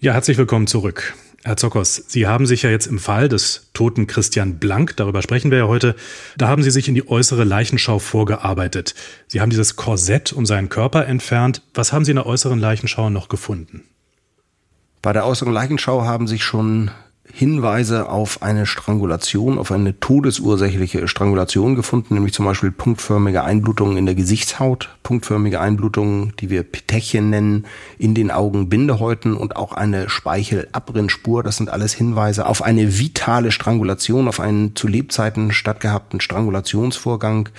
Ja, 0.00 0.14
herzlich 0.14 0.36
willkommen 0.36 0.66
zurück. 0.66 1.14
Herr 1.44 1.56
Zockers, 1.56 2.02
Sie 2.08 2.26
haben 2.26 2.46
sich 2.46 2.62
ja 2.62 2.70
jetzt 2.70 2.86
im 2.88 2.98
Fall 2.98 3.28
des 3.28 3.70
toten 3.72 4.08
Christian 4.08 4.58
Blank, 4.58 4.96
darüber 4.96 5.22
sprechen 5.22 5.52
wir 5.52 5.58
ja 5.58 5.68
heute, 5.68 5.94
da 6.36 6.48
haben 6.48 6.64
Sie 6.64 6.72
sich 6.72 6.88
in 6.88 6.96
die 6.96 7.08
äußere 7.08 7.44
Leichenschau 7.44 8.00
vorgearbeitet. 8.00 8.96
Sie 9.28 9.40
haben 9.40 9.50
dieses 9.50 9.76
Korsett 9.76 10.32
um 10.32 10.44
seinen 10.44 10.70
Körper 10.70 11.06
entfernt. 11.06 11.62
Was 11.72 11.92
haben 11.92 12.04
Sie 12.04 12.10
in 12.10 12.16
der 12.16 12.26
äußeren 12.26 12.58
Leichenschau 12.58 13.10
noch 13.10 13.28
gefunden? 13.28 13.84
Bei 15.02 15.12
der 15.12 15.26
äußeren 15.26 15.52
Leichenschau 15.52 16.02
haben 16.02 16.26
sich 16.26 16.42
schon 16.44 16.90
Hinweise 17.32 18.08
auf 18.08 18.42
eine 18.42 18.66
Strangulation, 18.66 19.58
auf 19.58 19.70
eine 19.70 20.00
todesursächliche 20.00 21.06
Strangulation 21.08 21.74
gefunden, 21.76 22.14
nämlich 22.14 22.32
zum 22.32 22.46
Beispiel 22.46 22.72
punktförmige 22.72 23.44
Einblutungen 23.44 23.96
in 23.96 24.06
der 24.06 24.14
Gesichtshaut, 24.14 24.88
punktförmige 25.02 25.60
Einblutungen, 25.60 26.32
die 26.40 26.50
wir 26.50 26.62
Petechien 26.62 27.30
nennen, 27.30 27.66
in 27.98 28.14
den 28.14 28.30
Augenbindehäuten 28.30 29.36
und 29.36 29.56
auch 29.56 29.72
eine 29.72 30.08
Speichelabrinnspur. 30.08 31.42
Das 31.42 31.58
sind 31.58 31.70
alles 31.70 31.92
Hinweise 31.92 32.46
auf 32.46 32.62
eine 32.62 32.98
vitale 32.98 33.52
Strangulation, 33.52 34.26
auf 34.26 34.40
einen 34.40 34.74
zu 34.74 34.88
Lebzeiten 34.88 35.52
stattgehabten 35.52 36.20
Strangulationsvorgang 36.20 37.50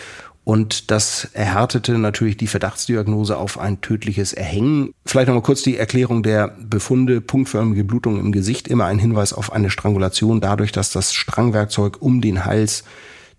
und 0.44 0.90
das 0.90 1.30
erhärtete 1.34 1.98
natürlich 1.98 2.38
die 2.38 2.48
Verdachtsdiagnose 2.48 3.38
auf 3.38 3.60
ein 3.60 3.82
tödliches 3.82 4.34
Erhängen. 4.34 4.94
Vielleicht 5.06 5.28
nochmal 5.28 5.44
kurz 5.44 5.62
die 5.62 5.78
Erklärung 5.78 6.24
der 6.24 6.56
Befunde. 6.60 7.22
Punktförmige 7.22 7.84
Blutung 7.84 8.20
im 8.20 8.32
Gesicht, 8.32 8.68
immer 8.68 8.86
ein 8.86 9.00
Hinweis 9.00 9.34
auf 9.34 9.52
eine 9.52 9.70
Strangulation 9.70 10.42
dadurch, 10.42 10.72
dass 10.72 10.92
das 10.92 11.14
Strangwerkzeug 11.14 12.02
um 12.02 12.22
den 12.22 12.46
Hals 12.46 12.84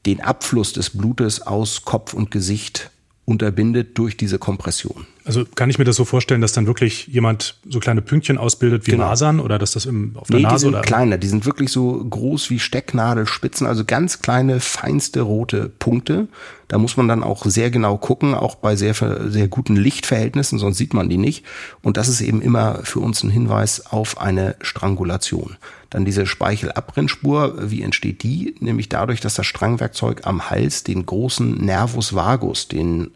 den 0.07 0.21
Abfluss 0.21 0.73
des 0.73 0.90
Blutes 0.90 1.42
aus 1.42 1.85
Kopf 1.85 2.14
und 2.14 2.30
Gesicht 2.30 2.90
unterbindet 3.25 3.99
durch 3.99 4.16
diese 4.16 4.38
Kompression. 4.38 5.07
Also 5.31 5.45
kann 5.55 5.71
ich 5.71 5.79
mir 5.79 5.85
das 5.85 5.95
so 5.95 6.05
vorstellen, 6.05 6.41
dass 6.41 6.51
dann 6.51 6.67
wirklich 6.67 7.07
jemand 7.07 7.55
so 7.69 7.79
kleine 7.79 8.03
Pünktchen 8.03 8.37
ausbildet 8.37 8.89
wie 8.89 8.91
genau. 8.91 9.05
Masern 9.05 9.39
oder 9.39 9.61
dass 9.61 9.71
das 9.71 9.87
im, 9.87 10.17
auf 10.17 10.27
der 10.27 10.39
nee, 10.39 10.43
Nase 10.43 10.57
die 10.57 10.61
sind 10.63 10.69
oder? 10.71 10.81
kleiner, 10.81 11.19
die 11.19 11.29
sind 11.29 11.47
wirklich 11.47 11.71
so 11.71 12.05
groß 12.05 12.51
wie 12.51 12.59
Stecknadelspitzen, 12.59 13.65
also 13.65 13.85
ganz 13.85 14.23
kleine, 14.23 14.59
feinste 14.59 15.21
rote 15.21 15.69
Punkte. 15.69 16.27
Da 16.67 16.79
muss 16.79 16.97
man 16.97 17.07
dann 17.07 17.23
auch 17.23 17.45
sehr 17.45 17.71
genau 17.71 17.97
gucken, 17.97 18.35
auch 18.35 18.57
bei 18.57 18.75
sehr, 18.75 18.95
sehr 18.95 19.47
guten 19.47 19.77
Lichtverhältnissen, 19.77 20.59
sonst 20.59 20.79
sieht 20.79 20.95
man 20.95 21.09
die 21.09 21.17
nicht. 21.17 21.45
Und 21.81 21.97
das 21.97 22.09
ist 22.09 22.23
eben 22.23 22.43
immer 22.43 22.81
für 22.83 22.99
uns 22.99 23.23
ein 23.23 23.31
Hinweis 23.31 23.87
auf 23.87 24.21
eine 24.21 24.57
Strangulation. 24.63 25.59
Dann 25.91 26.05
diese 26.05 26.27
Speichelabrinnspur, 26.27 27.71
wie 27.71 27.83
entsteht 27.83 28.25
die? 28.25 28.57
Nämlich 28.59 28.89
dadurch, 28.89 29.21
dass 29.21 29.35
das 29.35 29.47
Strangwerkzeug 29.47 30.27
am 30.27 30.51
Hals 30.51 30.83
den 30.83 31.07
großen 31.07 31.55
Nervus 31.55 32.17
vagus, 32.17 32.67
den 32.67 33.13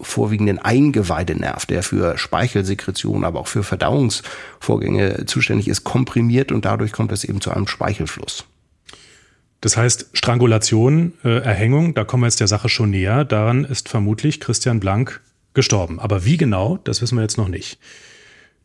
vorwiegenden 0.00 0.58
Eingeweidenerv, 0.58 1.66
der 1.66 1.82
für 1.82 2.18
Speichelsekretion, 2.18 3.24
aber 3.24 3.40
auch 3.40 3.48
für 3.48 3.62
Verdauungsvorgänge 3.62 5.26
zuständig 5.26 5.68
ist, 5.68 5.84
komprimiert 5.84 6.52
und 6.52 6.64
dadurch 6.64 6.92
kommt 6.92 7.12
es 7.12 7.24
eben 7.24 7.40
zu 7.40 7.50
einem 7.50 7.66
Speichelfluss. 7.66 8.44
Das 9.60 9.76
heißt, 9.76 10.10
Strangulation, 10.12 11.14
äh, 11.24 11.38
Erhängung, 11.40 11.94
da 11.94 12.04
kommen 12.04 12.22
wir 12.22 12.28
jetzt 12.28 12.40
der 12.40 12.46
Sache 12.46 12.68
schon 12.68 12.90
näher. 12.90 13.24
Daran 13.24 13.64
ist 13.64 13.88
vermutlich 13.88 14.40
Christian 14.40 14.78
Blank 14.78 15.20
gestorben. 15.54 15.98
Aber 15.98 16.24
wie 16.24 16.36
genau, 16.36 16.78
das 16.84 17.02
wissen 17.02 17.16
wir 17.16 17.22
jetzt 17.22 17.38
noch 17.38 17.48
nicht. 17.48 17.78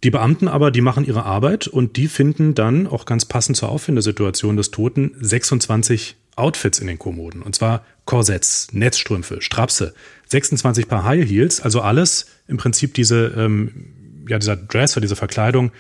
Die 0.04 0.12
Beamten 0.12 0.48
aber, 0.48 0.70
die 0.70 0.82
machen 0.82 1.06
ihre 1.06 1.24
Arbeit 1.24 1.68
und 1.68 1.96
die 1.96 2.08
finden 2.08 2.56
dann, 2.56 2.88
auch 2.88 3.06
ganz 3.06 3.26
passend 3.26 3.58
zur 3.58 3.70
Auffindesituation 3.70 4.58
des 4.58 4.70
Toten, 4.70 5.16
26 5.20 6.18
Outfits 6.36 6.80
in 6.80 6.88
den 6.88 7.00
Kommoden. 7.00 7.42
Und 7.42 7.56
zwar 7.56 7.86
Korsetts, 8.06 8.70
Netzstrümpfe, 8.72 9.42
Strapse, 9.42 9.94
26 10.30 10.88
Paar 10.88 11.04
High 11.04 11.28
Heels, 11.30 11.62
also 11.62 11.82
alles 11.82 12.28
im 12.48 12.58
Prinzip 12.58 12.94
diese, 12.94 13.28
ähm, 13.38 14.26
ja, 14.28 14.40
dieser 14.40 14.56
Dress 14.56 14.96
oder 14.96 15.02
diese 15.02 15.16
Verkleidung, 15.16 15.72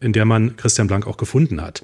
in 0.00 0.12
der 0.12 0.24
man 0.24 0.56
Christian 0.56 0.88
Blank 0.88 1.06
auch 1.06 1.16
gefunden 1.16 1.62
hat. 1.62 1.82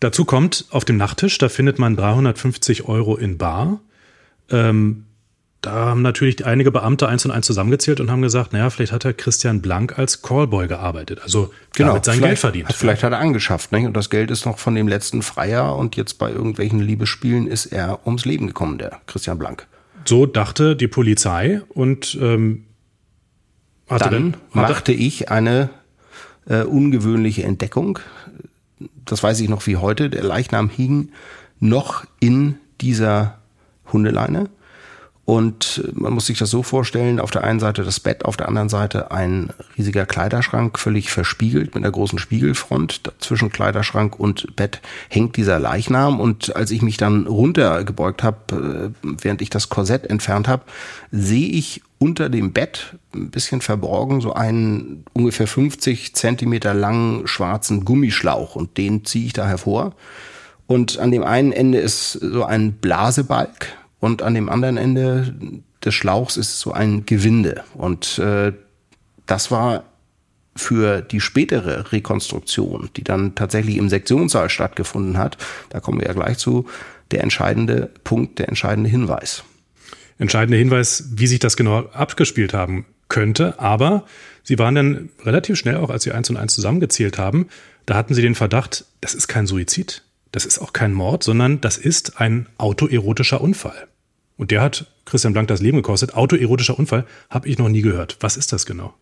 Dazu 0.00 0.24
kommt 0.24 0.66
auf 0.70 0.84
dem 0.84 0.98
Nachttisch, 0.98 1.38
da 1.38 1.48
findet 1.48 1.78
man 1.78 1.96
350 1.96 2.84
Euro 2.84 3.16
in 3.16 3.38
Bar. 3.38 3.80
Ähm, 4.50 5.05
da 5.66 5.72
haben 5.72 6.02
natürlich 6.02 6.46
einige 6.46 6.70
Beamte 6.70 7.08
eins 7.08 7.24
und 7.24 7.32
eins 7.32 7.46
zusammengezählt 7.46 8.00
und 8.00 8.10
haben 8.10 8.22
gesagt, 8.22 8.52
naja, 8.52 8.70
vielleicht 8.70 8.92
hat 8.92 9.04
er 9.04 9.12
Christian 9.12 9.60
Blank 9.60 9.98
als 9.98 10.22
Callboy 10.22 10.68
gearbeitet, 10.68 11.20
also 11.22 11.52
genau, 11.74 11.90
damit 11.90 12.04
sein 12.04 12.20
Geld 12.20 12.38
verdient. 12.38 12.68
Hat, 12.68 12.76
vielleicht 12.76 13.02
hat 13.02 13.12
er 13.12 13.18
angeschafft, 13.18 13.72
nicht? 13.72 13.84
und 13.84 13.94
das 13.94 14.08
Geld 14.08 14.30
ist 14.30 14.46
noch 14.46 14.58
von 14.58 14.74
dem 14.76 14.86
letzten 14.86 15.22
Freier 15.22 15.76
und 15.76 15.96
jetzt 15.96 16.14
bei 16.14 16.30
irgendwelchen 16.30 16.80
Liebesspielen 16.80 17.48
ist 17.48 17.66
er 17.66 18.06
ums 18.06 18.24
Leben 18.24 18.46
gekommen, 18.46 18.78
der 18.78 19.00
Christian 19.06 19.38
Blank. 19.38 19.66
So 20.04 20.24
dachte 20.24 20.76
die 20.76 20.86
Polizei 20.86 21.62
und 21.68 22.16
ähm, 22.20 22.64
hatte 23.88 24.10
dann, 24.10 24.32
dann 24.32 24.62
machte 24.62 24.92
ich 24.92 25.30
eine 25.30 25.70
äh, 26.48 26.62
ungewöhnliche 26.62 27.42
Entdeckung. 27.42 27.98
Das 29.04 29.22
weiß 29.22 29.40
ich 29.40 29.48
noch 29.48 29.66
wie 29.66 29.76
heute. 29.76 30.10
Der 30.10 30.22
Leichnam 30.22 30.68
hing 30.68 31.10
noch 31.58 32.04
in 32.20 32.56
dieser 32.80 33.38
Hundeleine. 33.92 34.48
Und 35.26 35.82
man 35.92 36.12
muss 36.12 36.26
sich 36.26 36.38
das 36.38 36.50
so 36.50 36.62
vorstellen, 36.62 37.18
auf 37.18 37.32
der 37.32 37.42
einen 37.42 37.58
Seite 37.58 37.82
das 37.82 37.98
Bett, 37.98 38.24
auf 38.24 38.36
der 38.36 38.46
anderen 38.46 38.68
Seite 38.68 39.10
ein 39.10 39.50
riesiger 39.76 40.06
Kleiderschrank, 40.06 40.78
völlig 40.78 41.10
verspiegelt 41.10 41.74
mit 41.74 41.82
einer 41.82 41.90
großen 41.90 42.20
Spiegelfront. 42.20 43.12
Zwischen 43.18 43.50
Kleiderschrank 43.50 44.20
und 44.20 44.54
Bett 44.54 44.80
hängt 45.08 45.36
dieser 45.36 45.58
Leichnam. 45.58 46.20
Und 46.20 46.54
als 46.54 46.70
ich 46.70 46.80
mich 46.80 46.96
dann 46.96 47.26
runtergebeugt 47.26 48.22
habe, 48.22 48.92
äh, 49.02 49.08
während 49.20 49.42
ich 49.42 49.50
das 49.50 49.68
Korsett 49.68 50.06
entfernt 50.08 50.46
habe, 50.46 50.62
sehe 51.10 51.48
ich 51.48 51.82
unter 51.98 52.28
dem 52.28 52.52
Bett, 52.52 52.94
ein 53.12 53.30
bisschen 53.30 53.62
verborgen, 53.62 54.20
so 54.20 54.32
einen 54.32 55.04
ungefähr 55.12 55.48
50 55.48 56.14
Zentimeter 56.14 56.72
langen 56.72 57.26
schwarzen 57.26 57.84
Gummischlauch. 57.84 58.54
Und 58.54 58.78
den 58.78 59.04
ziehe 59.04 59.26
ich 59.26 59.32
da 59.32 59.48
hervor. 59.48 59.96
Und 60.68 61.00
an 61.00 61.10
dem 61.10 61.24
einen 61.24 61.50
Ende 61.50 61.78
ist 61.78 62.12
so 62.12 62.44
ein 62.44 62.74
Blasebalg 62.74 63.76
und 64.00 64.22
an 64.22 64.34
dem 64.34 64.48
anderen 64.48 64.76
Ende 64.76 65.34
des 65.84 65.94
Schlauchs 65.94 66.36
ist 66.36 66.60
so 66.60 66.72
ein 66.72 67.06
Gewinde. 67.06 67.64
Und 67.74 68.18
äh, 68.18 68.52
das 69.26 69.50
war 69.50 69.84
für 70.56 71.02
die 71.02 71.20
spätere 71.20 71.92
Rekonstruktion, 71.92 72.90
die 72.96 73.04
dann 73.04 73.34
tatsächlich 73.34 73.76
im 73.76 73.88
Sektionssaal 73.88 74.48
stattgefunden 74.48 75.18
hat, 75.18 75.36
da 75.68 75.80
kommen 75.80 76.00
wir 76.00 76.06
ja 76.06 76.14
gleich 76.14 76.38
zu, 76.38 76.66
der 77.10 77.22
entscheidende 77.22 77.90
Punkt, 78.04 78.38
der 78.38 78.48
entscheidende 78.48 78.90
Hinweis. 78.90 79.44
Entscheidender 80.18 80.58
Hinweis, 80.58 81.10
wie 81.14 81.26
sich 81.26 81.38
das 81.38 81.56
genau 81.56 81.80
abgespielt 81.92 82.54
haben 82.54 82.86
könnte, 83.08 83.60
aber 83.60 84.04
sie 84.42 84.58
waren 84.58 84.74
dann 84.74 85.08
relativ 85.24 85.58
schnell, 85.58 85.76
auch 85.76 85.90
als 85.90 86.04
sie 86.04 86.12
eins 86.12 86.30
und 86.30 86.38
eins 86.38 86.54
zusammengezählt 86.54 87.18
haben, 87.18 87.48
da 87.84 87.94
hatten 87.94 88.14
sie 88.14 88.22
den 88.22 88.34
Verdacht, 88.34 88.86
das 89.00 89.14
ist 89.14 89.28
kein 89.28 89.46
Suizid, 89.46 90.02
das 90.36 90.44
ist 90.44 90.58
auch 90.58 90.74
kein 90.74 90.92
Mord, 90.92 91.22
sondern 91.22 91.62
das 91.62 91.78
ist 91.78 92.20
ein 92.20 92.46
autoerotischer 92.58 93.40
Unfall. 93.40 93.88
Und 94.36 94.50
der 94.50 94.60
hat 94.60 94.84
Christian 95.06 95.32
Blank 95.32 95.48
das 95.48 95.62
Leben 95.62 95.78
gekostet. 95.78 96.12
Autoerotischer 96.14 96.78
Unfall 96.78 97.06
habe 97.30 97.48
ich 97.48 97.56
noch 97.56 97.70
nie 97.70 97.80
gehört. 97.80 98.18
Was 98.20 98.36
ist 98.36 98.52
das 98.52 98.66
genau? 98.66 98.92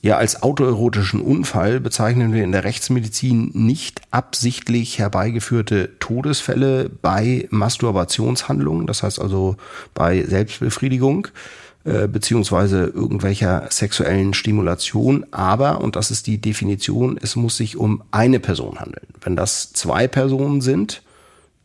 Ja, 0.00 0.16
als 0.16 0.44
autoerotischen 0.44 1.20
Unfall 1.20 1.80
bezeichnen 1.80 2.32
wir 2.32 2.44
in 2.44 2.52
der 2.52 2.62
Rechtsmedizin 2.62 3.50
nicht 3.52 4.00
absichtlich 4.12 5.00
herbeigeführte 5.00 5.98
Todesfälle 5.98 6.88
bei 6.88 7.48
Masturbationshandlungen, 7.50 8.86
das 8.86 9.02
heißt 9.02 9.20
also 9.20 9.56
bei 9.92 10.22
Selbstbefriedigung 10.22 11.26
äh, 11.86 12.08
beziehungsweise 12.08 12.86
irgendwelcher 12.86 13.68
sexuellen 13.70 14.34
Stimulation. 14.34 15.24
Aber, 15.30 15.80
und 15.80 15.94
das 15.94 16.10
ist 16.10 16.26
die 16.26 16.38
Definition, 16.38 17.16
es 17.22 17.36
muss 17.36 17.56
sich 17.56 17.76
um 17.76 18.02
eine 18.10 18.40
Person 18.40 18.80
handeln. 18.80 19.06
Wenn 19.20 19.36
das 19.36 19.72
zwei 19.72 20.08
Personen 20.08 20.60
sind, 20.62 21.02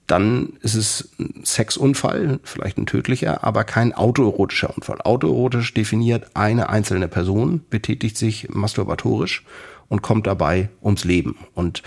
dann 0.06 0.54
ist 0.62 0.76
es 0.76 1.10
ein 1.20 1.42
Sexunfall, 1.44 2.40
vielleicht 2.44 2.78
ein 2.78 2.86
tödlicher, 2.86 3.44
aber 3.44 3.64
kein 3.64 3.94
autoerotischer 3.94 4.72
Unfall. 4.76 5.02
Autoerotisch 5.02 5.74
definiert 5.74 6.28
eine 6.36 6.70
einzelne 6.70 7.08
Person, 7.08 7.62
betätigt 7.72 8.16
sich 8.16 8.48
masturbatorisch 8.50 9.44
und 9.88 10.04
kommt 10.04 10.28
dabei 10.28 10.70
ums 10.84 11.04
Leben. 11.04 11.36
Und 11.56 11.82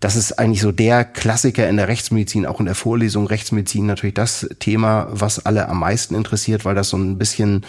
das 0.00 0.16
ist 0.16 0.38
eigentlich 0.38 0.62
so 0.62 0.72
der 0.72 1.04
Klassiker 1.04 1.68
in 1.68 1.76
der 1.76 1.88
Rechtsmedizin, 1.88 2.46
auch 2.46 2.58
in 2.58 2.66
der 2.66 2.74
Vorlesung 2.74 3.26
Rechtsmedizin 3.26 3.86
natürlich 3.86 4.14
das 4.14 4.48
Thema, 4.58 5.08
was 5.10 5.44
alle 5.44 5.68
am 5.68 5.80
meisten 5.80 6.14
interessiert, 6.14 6.64
weil 6.64 6.74
das 6.74 6.88
so 6.88 6.96
ein 6.96 7.18
bisschen, 7.18 7.66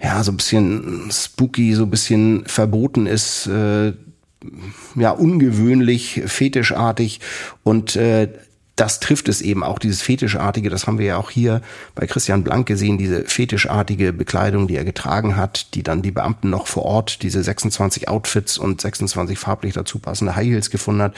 ja, 0.00 0.22
so 0.22 0.30
ein 0.30 0.36
bisschen 0.36 1.10
spooky, 1.10 1.74
so 1.74 1.82
ein 1.82 1.90
bisschen 1.90 2.44
verboten 2.46 3.06
ist, 3.06 3.48
äh, 3.48 3.92
ja, 4.94 5.10
ungewöhnlich, 5.10 6.22
fetischartig. 6.26 7.20
Und 7.64 7.96
äh, 7.96 8.28
das 8.76 9.00
trifft 9.00 9.28
es 9.28 9.40
eben 9.40 9.64
auch, 9.64 9.78
dieses 9.78 10.02
Fetischartige, 10.02 10.68
das 10.68 10.86
haben 10.86 10.98
wir 10.98 11.06
ja 11.06 11.16
auch 11.16 11.30
hier 11.30 11.62
bei 11.94 12.06
Christian 12.06 12.44
Blank 12.44 12.66
gesehen, 12.66 12.98
diese 12.98 13.24
fetischartige 13.24 14.12
Bekleidung, 14.12 14.68
die 14.68 14.76
er 14.76 14.84
getragen 14.84 15.34
hat, 15.34 15.74
die 15.74 15.82
dann 15.82 16.02
die 16.02 16.10
Beamten 16.10 16.50
noch 16.50 16.66
vor 16.66 16.84
Ort, 16.84 17.22
diese 17.22 17.42
26 17.42 18.08
Outfits 18.08 18.58
und 18.58 18.82
26 18.82 19.38
farblich 19.38 19.72
dazu 19.72 19.98
passende 19.98 20.36
High 20.36 20.48
Heels 20.48 20.70
gefunden 20.70 21.02
hat. 21.02 21.14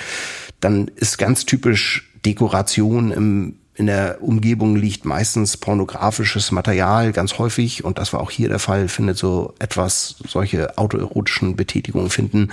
Dann 0.60 0.86
ist 0.94 1.18
ganz 1.18 1.46
typisch 1.46 2.08
Dekoration 2.24 3.10
im 3.10 3.56
in 3.78 3.86
der 3.86 4.20
Umgebung 4.20 4.74
liegt 4.74 5.04
meistens 5.04 5.56
pornografisches 5.56 6.50
Material, 6.50 7.12
ganz 7.12 7.38
häufig, 7.38 7.84
und 7.84 7.98
das 7.98 8.12
war 8.12 8.18
auch 8.18 8.32
hier 8.32 8.48
der 8.48 8.58
Fall, 8.58 8.88
findet 8.88 9.16
so 9.16 9.54
etwas, 9.60 10.16
solche 10.26 10.76
autoerotischen 10.76 11.54
Betätigungen 11.54 12.10
finden 12.10 12.48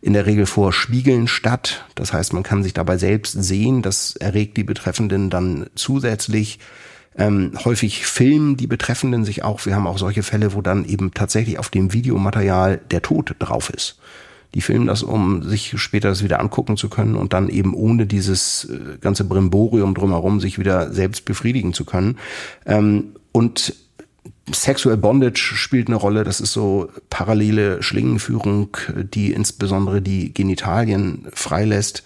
in 0.00 0.14
der 0.14 0.24
Regel 0.24 0.46
vor 0.46 0.72
Spiegeln 0.72 1.28
statt. 1.28 1.84
Das 1.94 2.14
heißt, 2.14 2.32
man 2.32 2.42
kann 2.42 2.62
sich 2.62 2.72
dabei 2.72 2.96
selbst 2.96 3.32
sehen, 3.32 3.82
das 3.82 4.16
erregt 4.16 4.56
die 4.56 4.64
Betreffenden 4.64 5.28
dann 5.28 5.66
zusätzlich. 5.74 6.58
Ähm, 7.18 7.52
häufig 7.66 8.06
filmen 8.06 8.56
die 8.56 8.66
Betreffenden 8.66 9.26
sich 9.26 9.44
auch. 9.44 9.66
Wir 9.66 9.76
haben 9.76 9.86
auch 9.86 9.98
solche 9.98 10.22
Fälle, 10.22 10.54
wo 10.54 10.62
dann 10.62 10.86
eben 10.86 11.12
tatsächlich 11.12 11.58
auf 11.58 11.68
dem 11.68 11.92
Videomaterial 11.92 12.80
der 12.90 13.02
Tod 13.02 13.36
drauf 13.38 13.68
ist. 13.68 13.98
Die 14.54 14.60
filmen 14.60 14.86
das, 14.86 15.02
um 15.02 15.42
sich 15.42 15.74
später 15.76 16.08
das 16.08 16.22
wieder 16.22 16.40
angucken 16.40 16.76
zu 16.76 16.88
können 16.88 17.16
und 17.16 17.32
dann 17.32 17.48
eben 17.48 17.74
ohne 17.74 18.06
dieses 18.06 18.64
äh, 18.64 18.98
ganze 19.00 19.24
Brimborium 19.24 19.94
drumherum 19.94 20.40
sich 20.40 20.58
wieder 20.58 20.92
selbst 20.92 21.24
befriedigen 21.24 21.72
zu 21.72 21.84
können. 21.84 22.18
Ähm, 22.66 23.14
und 23.32 23.74
Sexual 24.52 24.96
Bondage 24.96 25.54
spielt 25.54 25.88
eine 25.88 25.96
Rolle. 25.96 26.24
Das 26.24 26.40
ist 26.40 26.52
so 26.52 26.88
parallele 27.10 27.82
Schlingenführung, 27.82 28.76
die 29.14 29.32
insbesondere 29.32 30.02
die 30.02 30.34
Genitalien 30.34 31.26
freilässt. 31.32 32.04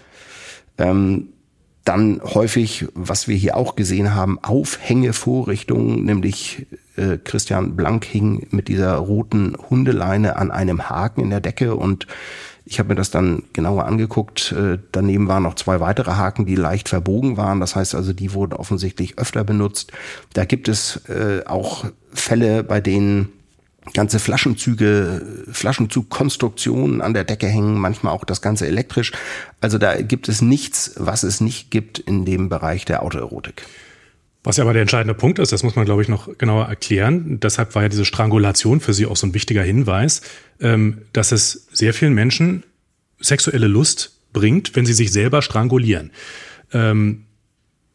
Ähm, 0.79 1.29
dann 1.85 2.21
häufig, 2.23 2.87
was 2.95 3.29
wir 3.29 3.37
hier 3.37 3.57
auch 3.57 3.77
gesehen 3.77 4.15
haben, 4.15 4.39
Aufhängevorrichtungen, 4.43 6.05
nämlich 6.05 6.67
äh, 6.97 7.19
Christian 7.19 7.77
Blank 7.77 8.05
hing 8.05 8.47
mit 8.51 8.69
dieser 8.69 8.97
roten 8.97 9.57
Hundeleine 9.71 10.37
an 10.37 10.51
einem 10.51 10.89
Haken 10.89 11.23
in 11.23 11.31
der 11.31 11.41
Decke 11.41 11.75
und 11.75 12.07
ich 12.69 12.81
habe 12.81 12.91
mir 12.91 12.95
das 12.97 13.13
dann 13.13 13.45
genauer 13.53 13.85
angeguckt. 13.87 14.51
Äh, 14.51 14.79
daneben 14.91 15.29
waren 15.29 15.45
noch 15.45 15.55
zwei 15.55 15.79
weitere 15.79 16.13
Haken, 16.13 16.47
die 16.47 16.57
leicht 16.57 16.89
verbogen 16.89 17.37
waren. 17.37 17.61
Das 17.61 17.77
heißt 17.77 17.95
also, 17.95 18.13
die 18.13 18.35
wurden 18.35 18.55
offensichtlich 18.55 19.19
öfter 19.19 19.45
benutzt. 19.45 19.93
Da 20.33 20.45
gibt 20.45 20.69
es 20.69 20.97
äh, 21.09 21.45
auch 21.47 21.85
Fälle, 22.13 22.65
bei 22.65 22.81
denen 22.81 23.29
ganze 23.95 24.19
Flaschenzüge, 24.19 25.45
Flaschenzugkonstruktionen 25.53 27.03
an 27.03 27.15
der 27.15 27.23
Decke 27.23 27.47
hängen, 27.47 27.79
manchmal 27.79 28.13
auch 28.13 28.25
das 28.25 28.43
Ganze 28.43 28.67
elektrisch. 28.67 29.13
Also 29.61 29.79
da 29.79 30.03
gibt 30.03 30.29
es 30.29 30.43
nichts, 30.43 30.95
was 30.97 31.23
es 31.23 31.41
nicht 31.41 31.71
gibt 31.71 32.01
in 32.01 32.25
dem 32.25 32.49
Bereich 32.49 32.85
der 32.85 33.05
Autoerotik. 33.05 33.63
Was 34.47 34.59
ja 34.59 34.63
aber 34.63 34.75
der 34.75 34.83
entscheidende 34.83 35.15
Punkt 35.15 35.41
ist, 35.41 35.51
das 35.51 35.65
muss 35.65 35.75
man, 35.75 35.87
glaube 35.87 36.03
ich, 36.03 36.09
noch 36.09 36.39
genauer 36.39 36.67
erklären. 36.67 37.41
Deshalb 37.41 37.75
war 37.75 37.83
ja 37.83 37.89
diese 37.89 38.05
Strangulation 38.05 38.79
für 38.79 38.95
Sie 38.95 39.05
auch 39.05 39.17
so 39.17 39.27
ein 39.27 39.35
wichtiger 39.35 39.65
Hinweis, 39.65 40.23
ähm, 40.61 41.03
dass 41.13 41.33
es 41.33 41.67
sehr 41.73 41.93
vielen 41.93 42.15
Menschen 42.15 42.63
sexuelle 43.19 43.67
Lust 43.67 44.21
bringt, 44.33 44.77
wenn 44.77 44.87
sie 44.87 44.93
sich 44.93 45.11
selber 45.11 45.43
strangulieren. 45.43 46.13
Ähm, 46.73 47.25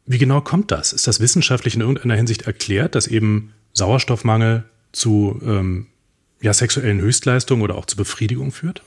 wie 0.04 0.18
genau 0.18 0.42
kommt 0.42 0.70
das? 0.70 0.92
Ist 0.92 1.06
das 1.06 1.20
wissenschaftlich 1.20 1.74
in 1.74 1.80
irgendeiner 1.80 2.16
Hinsicht 2.16 2.42
erklärt, 2.42 2.96
dass 2.96 3.06
eben 3.06 3.54
Sauerstoffmangel 3.72 4.64
zu 4.92 5.40
ähm, 5.42 5.86
ja, 6.42 6.52
sexuellen 6.52 7.00
Höchstleistungen 7.00 7.62
oder 7.62 7.76
auch 7.76 7.86
zu 7.86 7.96
Befriedigung 7.96 8.52
führt? 8.52 8.82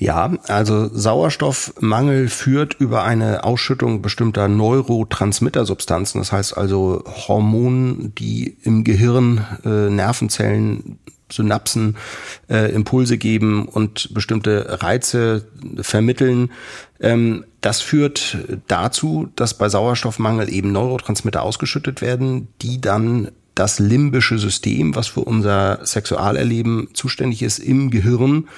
Ja, 0.00 0.32
also 0.48 0.88
Sauerstoffmangel 0.90 2.28
führt 2.28 2.72
über 2.72 3.04
eine 3.04 3.44
Ausschüttung 3.44 4.00
bestimmter 4.00 4.48
Neurotransmittersubstanzen, 4.48 6.22
das 6.22 6.32
heißt 6.32 6.56
also 6.56 7.04
Hormonen, 7.06 8.14
die 8.14 8.56
im 8.62 8.82
Gehirn 8.82 9.44
äh, 9.62 9.90
Nervenzellen 9.90 10.98
Synapsen 11.30 11.98
äh, 12.48 12.72
Impulse 12.72 13.18
geben 13.18 13.68
und 13.68 14.14
bestimmte 14.14 14.82
Reize 14.82 15.46
vermitteln. 15.82 16.50
Ähm, 16.98 17.44
das 17.60 17.82
führt 17.82 18.38
dazu, 18.68 19.28
dass 19.36 19.52
bei 19.52 19.68
Sauerstoffmangel 19.68 20.50
eben 20.50 20.72
Neurotransmitter 20.72 21.42
ausgeschüttet 21.42 22.00
werden, 22.00 22.48
die 22.62 22.80
dann 22.80 23.28
das 23.54 23.78
limbische 23.78 24.38
System, 24.38 24.94
was 24.94 25.08
für 25.08 25.20
unser 25.20 25.84
Sexualerleben 25.84 26.88
zuständig 26.94 27.42
ist, 27.42 27.58
im 27.58 27.90
Gehirn 27.90 28.48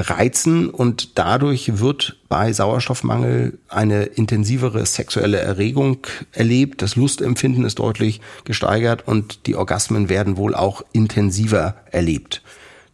reizen 0.00 0.70
und 0.70 1.18
dadurch 1.18 1.78
wird 1.78 2.18
bei 2.28 2.52
Sauerstoffmangel 2.52 3.58
eine 3.68 4.04
intensivere 4.04 4.84
sexuelle 4.86 5.38
Erregung 5.38 5.98
erlebt. 6.32 6.82
Das 6.82 6.96
Lustempfinden 6.96 7.64
ist 7.64 7.78
deutlich 7.78 8.20
gesteigert 8.44 9.06
und 9.06 9.46
die 9.46 9.56
Orgasmen 9.56 10.08
werden 10.08 10.36
wohl 10.36 10.54
auch 10.54 10.82
intensiver 10.92 11.76
erlebt. 11.90 12.42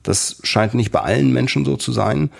Das 0.02 0.38
scheint 0.42 0.74
nicht 0.74 0.92
bei 0.92 1.00
allen 1.00 1.32
Menschen 1.32 1.64
so 1.64 1.76
zu 1.76 1.92
sein. 1.92 2.30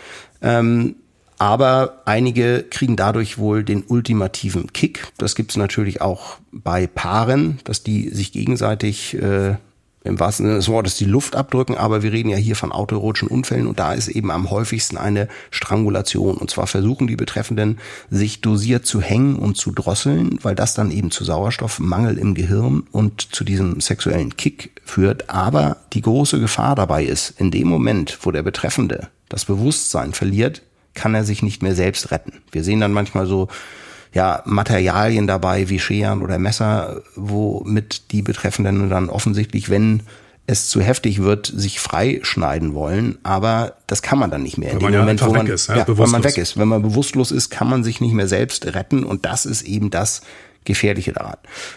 Ähm, 0.42 0.96
aber 1.38 2.02
einige 2.06 2.64
kriegen 2.68 2.96
dadurch 2.96 3.36
wohl 3.36 3.62
den 3.62 3.84
ultimativen 3.86 4.72
Kick. 4.72 5.08
Das 5.18 5.34
gibt 5.34 5.50
es 5.50 5.56
natürlich 5.56 6.00
auch 6.00 6.38
bei 6.50 6.86
Paaren, 6.86 7.58
dass 7.64 7.82
die 7.82 8.08
sich 8.08 8.32
gegenseitig 8.32 9.14
äh, 9.14 9.56
im 10.06 10.20
wahrsten 10.20 10.46
Sinne 10.46 10.56
des 10.56 10.68
Wortes 10.68 10.96
die 10.96 11.04
Luft 11.04 11.36
abdrücken, 11.36 11.76
aber 11.76 12.02
wir 12.02 12.12
reden 12.12 12.28
ja 12.28 12.36
hier 12.36 12.56
von 12.56 12.72
autoerotischen 12.72 13.28
Unfällen 13.28 13.66
und 13.66 13.78
da 13.78 13.92
ist 13.92 14.08
eben 14.08 14.30
am 14.30 14.50
häufigsten 14.50 14.96
eine 14.96 15.28
Strangulation. 15.50 16.36
Und 16.36 16.50
zwar 16.50 16.66
versuchen 16.66 17.06
die 17.06 17.16
Betreffenden, 17.16 17.78
sich 18.10 18.40
dosiert 18.40 18.86
zu 18.86 19.00
hängen 19.00 19.36
und 19.36 19.56
zu 19.56 19.72
drosseln, 19.72 20.38
weil 20.42 20.54
das 20.54 20.74
dann 20.74 20.90
eben 20.90 21.10
zu 21.10 21.24
Sauerstoffmangel 21.24 22.18
im 22.18 22.34
Gehirn 22.34 22.84
und 22.92 23.34
zu 23.34 23.44
diesem 23.44 23.80
sexuellen 23.80 24.36
Kick 24.36 24.70
führt. 24.84 25.30
Aber 25.30 25.78
die 25.92 26.02
große 26.02 26.40
Gefahr 26.40 26.74
dabei 26.74 27.04
ist, 27.04 27.34
in 27.38 27.50
dem 27.50 27.68
Moment, 27.68 28.18
wo 28.22 28.30
der 28.30 28.42
Betreffende 28.42 29.08
das 29.28 29.44
Bewusstsein 29.44 30.12
verliert, 30.12 30.62
kann 30.94 31.14
er 31.14 31.24
sich 31.24 31.42
nicht 31.42 31.62
mehr 31.62 31.74
selbst 31.74 32.10
retten. 32.10 32.32
Wir 32.50 32.64
sehen 32.64 32.80
dann 32.80 32.92
manchmal 32.92 33.26
so 33.26 33.48
ja, 34.16 34.42
Materialien 34.46 35.26
dabei 35.26 35.68
wie 35.68 35.78
Scheren 35.78 36.22
oder 36.22 36.38
Messer, 36.38 37.02
womit 37.16 38.12
die 38.12 38.22
Betreffenden 38.22 38.88
dann 38.88 39.10
offensichtlich, 39.10 39.68
wenn 39.68 40.04
es 40.46 40.70
zu 40.70 40.80
heftig 40.80 41.20
wird, 41.22 41.52
sich 41.54 41.80
freischneiden 41.80 42.72
wollen, 42.72 43.18
aber 43.24 43.74
das 43.86 44.00
kann 44.00 44.18
man 44.18 44.30
dann 44.30 44.42
nicht 44.42 44.56
mehr. 44.56 44.72
In 44.72 44.78
dem 44.78 44.96
Moment, 44.96 45.22
wo 45.22 45.32
man, 45.32 45.46
ist, 45.46 45.68
ja, 45.68 45.78
ja, 45.78 45.84
wenn 45.86 46.08
man 46.08 46.24
weg 46.24 46.38
ist. 46.38 46.56
Wenn 46.56 46.68
man 46.68 46.80
bewusstlos 46.80 47.30
ist, 47.30 47.50
kann 47.50 47.68
man 47.68 47.84
sich 47.84 48.00
nicht 48.00 48.14
mehr 48.14 48.26
selbst 48.26 48.64
retten 48.64 49.04
und 49.04 49.26
das 49.26 49.44
ist 49.44 49.62
eben 49.62 49.90
das 49.90 50.22
Gefährliche 50.64 51.12
daran. 51.12 51.36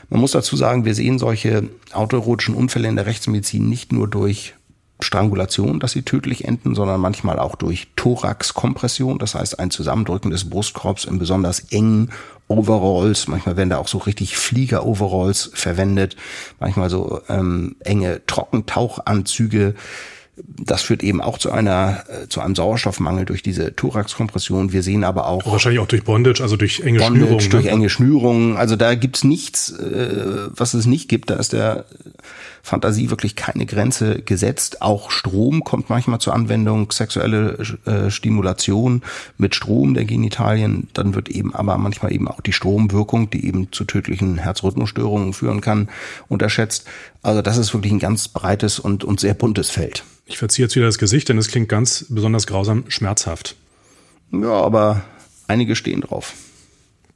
Man 0.10 0.22
muss 0.22 0.32
dazu 0.32 0.56
sagen, 0.56 0.86
wir 0.86 0.96
sehen 0.96 1.20
solche 1.20 1.64
autoerotischen 1.92 2.56
Unfälle 2.56 2.88
in 2.88 2.96
der 2.96 3.06
Rechtsmedizin 3.06 3.68
nicht 3.68 3.92
nur 3.92 4.08
durch 4.08 4.54
Strangulation, 5.00 5.80
dass 5.80 5.94
sie 5.94 6.02
tödlich 6.02 6.46
enden, 6.46 6.76
sondern 6.76 7.00
manchmal 7.00 7.40
auch 7.40 7.56
durch 7.56 7.88
Thoraxkompression, 7.96 9.18
das 9.18 9.36
heißt 9.36 9.60
ein 9.60 9.72
Zusammendrücken 9.72 10.32
des 10.32 10.50
Brustkorbs 10.50 11.06
in 11.06 11.20
besonders 11.20 11.72
engen 11.72 12.12
Overalls. 12.50 13.28
Manchmal 13.28 13.58
werden 13.58 13.70
da 13.70 13.78
auch 13.78 13.88
so 13.88 14.00
richtig 14.00 14.36
Flieger-Overalls 14.36 15.52
verwendet, 15.54 16.18
manchmal 16.60 16.90
so 16.90 17.22
ähm, 17.30 17.76
enge 17.82 18.26
Trockentauchanzüge. 18.26 19.76
Das 20.44 20.82
führt 20.82 21.04
eben 21.04 21.22
auch 21.22 21.38
zu 21.38 21.52
einer 21.52 22.04
äh, 22.08 22.28
zu 22.28 22.42
einem 22.42 22.56
Sauerstoffmangel 22.56 23.26
durch 23.26 23.44
diese 23.44 23.76
Thoraxkompression. 23.76 24.72
Wir 24.72 24.84
sehen 24.84 25.04
aber 25.04 25.28
auch 25.28 25.46
wahrscheinlich 25.46 25.80
auch 25.80 25.88
durch 25.88 26.04
Bondage, 26.04 26.42
also 26.42 26.56
durch 26.56 26.82
enge 26.82 27.00
Bondage, 27.00 27.26
Schnürungen. 27.26 27.50
Durch 27.50 27.66
ne? 27.66 27.72
enge 27.72 27.90
Schnürungen. 27.90 28.58
Also 28.58 28.76
da 28.76 28.96
gibt's 28.96 29.24
nichts, 29.24 29.72
äh, 29.72 30.50
was 30.50 30.74
es 30.74 30.86
nicht 30.86 31.10
gibt. 31.10 31.30
Da 31.30 31.36
ist 31.36 31.54
der 31.54 31.86
Fantasie 32.62 33.10
wirklich 33.10 33.36
keine 33.36 33.66
Grenze 33.66 34.22
gesetzt. 34.22 34.82
Auch 34.82 35.12
Strom 35.12 35.64
kommt 35.64 35.90
manchmal 35.90 36.20
zur 36.20 36.34
Anwendung, 36.34 36.92
sexuelle 36.92 37.58
äh, 37.86 38.12
Stimulation 38.12 39.02
mit 39.38 39.56
Strom 39.56 39.94
der 39.94 40.06
Genitalien. 40.06 40.88
Dann 40.94 41.16
wird 41.16 41.30
eben 41.30 41.56
aber 41.56 41.78
manchmal 41.78 42.14
eben 42.14 42.28
auch 42.28 42.42
die 42.42 42.54
Stromwirkung, 42.54 43.30
die 43.30 43.46
eben 43.46 43.72
zu 43.72 43.86
tödlichen 43.86 44.38
Herzrhythmusstörungen 44.38 45.34
führen 45.34 45.62
kann, 45.62 45.90
unterschätzt. 46.28 46.86
Also 47.22 47.42
das 47.42 47.58
ist 47.58 47.74
wirklich 47.74 47.92
ein 47.92 48.00
ganz 48.00 48.28
breites 48.28 48.80
und, 48.80 49.04
und 49.04 49.20
sehr 49.20 49.34
buntes 49.34 49.70
Feld. 49.70 50.04
Ich 50.26 50.38
verziehe 50.38 50.66
jetzt 50.66 50.76
wieder 50.76 50.86
das 50.86 50.98
Gesicht, 50.98 51.28
denn 51.30 51.38
es 51.38 51.48
klingt 51.48 51.70
ganz 51.70 52.06
besonders 52.10 52.48
grausam 52.48 52.86
schmerzhaft. 52.88 53.56
Ja, 54.32 54.52
aber 54.52 55.02
einige 55.48 55.76
stehen 55.76 56.02
drauf. 56.02 56.34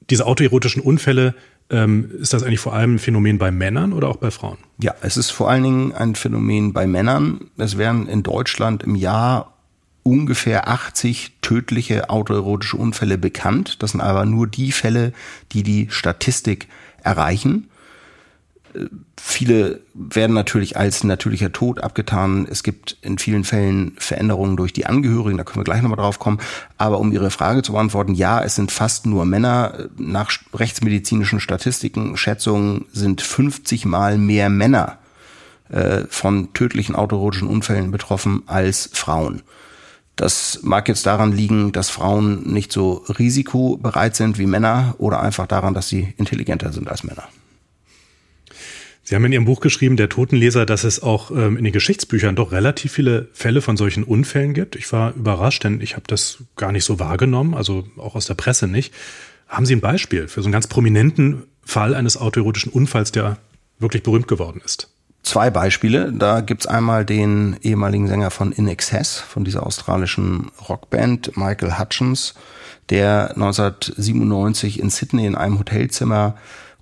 Diese 0.10 0.26
autoerotischen 0.26 0.82
Unfälle, 0.82 1.36
ähm, 1.70 2.12
ist 2.20 2.34
das 2.34 2.44
eigentlich 2.44 2.60
vor 2.60 2.74
allem 2.74 2.96
ein 2.96 3.00
Phänomen 3.00 3.38
bei 3.38 3.52
Männern 3.52 3.94
oder 3.94 4.10
auch 4.10 4.18
bei 4.18 4.32
Frauen? 4.32 4.58
Ja, 4.82 4.94
es 5.02 5.16
ist 5.16 5.32
vor 5.32 5.50
allen 5.50 5.64
Dingen 5.64 5.92
ein 5.94 6.16
Phänomen 6.16 6.74
bei 6.74 6.88
Männern. 6.88 7.52
Es 7.58 7.78
werden 7.78 8.08
in 8.08 8.24
Deutschland 8.24 8.84
im 8.84 8.96
Jahr 8.96 9.54
ungefähr 10.04 10.68
80 10.68 11.38
tödliche 11.42 12.10
autoerotische 12.10 12.78
Unfälle 12.78 13.18
bekannt. 13.18 13.82
Das 13.82 13.92
sind 13.92 14.02
aber 14.02 14.26
nur 14.26 14.48
die 14.48 14.72
Fälle, 14.72 15.14
die 15.54 15.64
die 15.64 15.88
Statistik 15.90 16.68
erreichen. 17.02 17.70
Viele 19.18 19.82
werden 19.94 20.34
natürlich 20.34 20.78
als 20.78 21.04
natürlicher 21.04 21.52
Tod 21.52 21.82
abgetan. 21.84 22.48
Es 22.50 22.64
gibt 22.64 22.98
in 23.02 23.18
vielen 23.18 23.44
Fällen 23.44 23.94
Veränderungen 23.98 24.58
durch 24.58 24.74
die 24.74 24.86
Angehörigen, 24.86 25.38
da 25.38 25.44
können 25.44 25.62
wir 25.62 25.64
gleich 25.64 25.82
nochmal 25.82 25.98
drauf 25.98 26.20
kommen. 26.20 26.40
Aber 26.78 27.00
um 27.00 27.12
Ihre 27.12 27.32
Frage 27.32 27.62
zu 27.62 27.74
beantworten, 27.74 28.16
ja, 28.16 28.42
es 28.44 28.56
sind 28.56 28.72
fast 28.72 29.06
nur 29.06 29.26
Männer. 29.26 29.90
Nach 29.98 30.32
rechtsmedizinischen 30.54 31.40
Statistiken, 31.40 32.18
Schätzungen 32.18 32.86
sind 32.92 33.22
50 33.22 33.86
mal 33.86 34.18
mehr 34.18 34.50
Männer 34.50 34.98
äh, 35.70 36.04
von 36.10 36.54
tödlichen 36.54 36.96
autoerotischen 36.96 37.48
Unfällen 37.48 37.92
betroffen 37.92 38.44
als 38.48 38.90
Frauen. 38.94 39.42
Das 40.16 40.60
mag 40.62 40.88
jetzt 40.88 41.06
daran 41.06 41.32
liegen, 41.32 41.72
dass 41.72 41.90
Frauen 41.90 42.52
nicht 42.54 42.72
so 42.72 43.04
risikobereit 43.08 44.16
sind 44.16 44.38
wie 44.38 44.46
Männer 44.46 44.96
oder 45.00 45.22
einfach 45.22 45.48
daran, 45.48 45.74
dass 45.74 45.88
sie 45.88 46.14
intelligenter 46.18 46.72
sind 46.72 46.88
als 46.88 47.04
Männer. 47.04 47.24
Sie 49.06 49.16
haben 49.16 49.26
in 49.26 49.34
Ihrem 49.34 49.46
Buch 49.46 49.60
geschrieben, 49.60 49.98
der 49.98 50.08
Totenleser, 50.08 50.66
dass 50.66 50.86
es 50.86 51.04
auch 51.04 51.30
ähm, 51.30 51.58
in 51.58 51.66
den 51.66 51.74
Geschichtsbüchern 51.74 52.38
doch 52.38 52.54
relativ 52.54 52.94
viele 52.94 53.28
Fälle 53.34 53.62
von 53.62 53.76
solchen 53.76 54.04
Unfällen 54.04 54.54
gibt. 54.54 54.78
Ich 54.78 54.92
war 54.94 55.14
überrascht, 55.14 55.66
denn 55.66 55.82
ich 55.82 55.96
habe 55.96 56.06
das 56.08 56.38
gar 56.56 56.72
nicht 56.72 56.86
so 56.86 57.00
wahrgenommen, 57.00 57.54
also 57.54 57.86
auch 57.98 58.16
aus 58.16 58.28
der 58.28 58.36
Presse 58.36 58.68
nicht. 58.68 58.94
Haben 59.50 59.66
Sie 59.66 59.76
ein 59.76 59.82
Beispiel 59.82 60.30
für 60.30 60.42
so 60.42 60.48
einen 60.48 60.54
ganz 60.54 60.68
prominenten 60.68 61.44
Fall 61.66 61.96
eines 61.96 62.16
autoerotischen 62.16 62.72
Unfalls, 62.72 63.12
der 63.12 63.38
wirklich 63.78 64.04
berühmt 64.04 64.30
geworden 64.30 64.62
ist? 64.64 64.90
Zwei 65.22 65.50
Beispiele. 65.50 66.12
Da 66.14 66.42
gibt's 66.42 66.66
einmal 66.66 67.06
den 67.06 67.58
ehemaligen 67.62 68.08
Sänger 68.08 68.32
von 68.32 68.52
In 68.54 68.68
Excess, 68.68 69.20
von 69.20 69.44
dieser 69.44 69.66
australischen 69.66 70.52
Rockband, 70.70 71.36
Michael 71.36 71.78
Hutchins, 71.78 72.36
der 72.90 73.32
1997 73.32 74.80
in 74.80 74.90
Sydney 74.90 75.26
in 75.26 75.36
einem 75.36 75.60
Hotelzimmer 75.60 76.36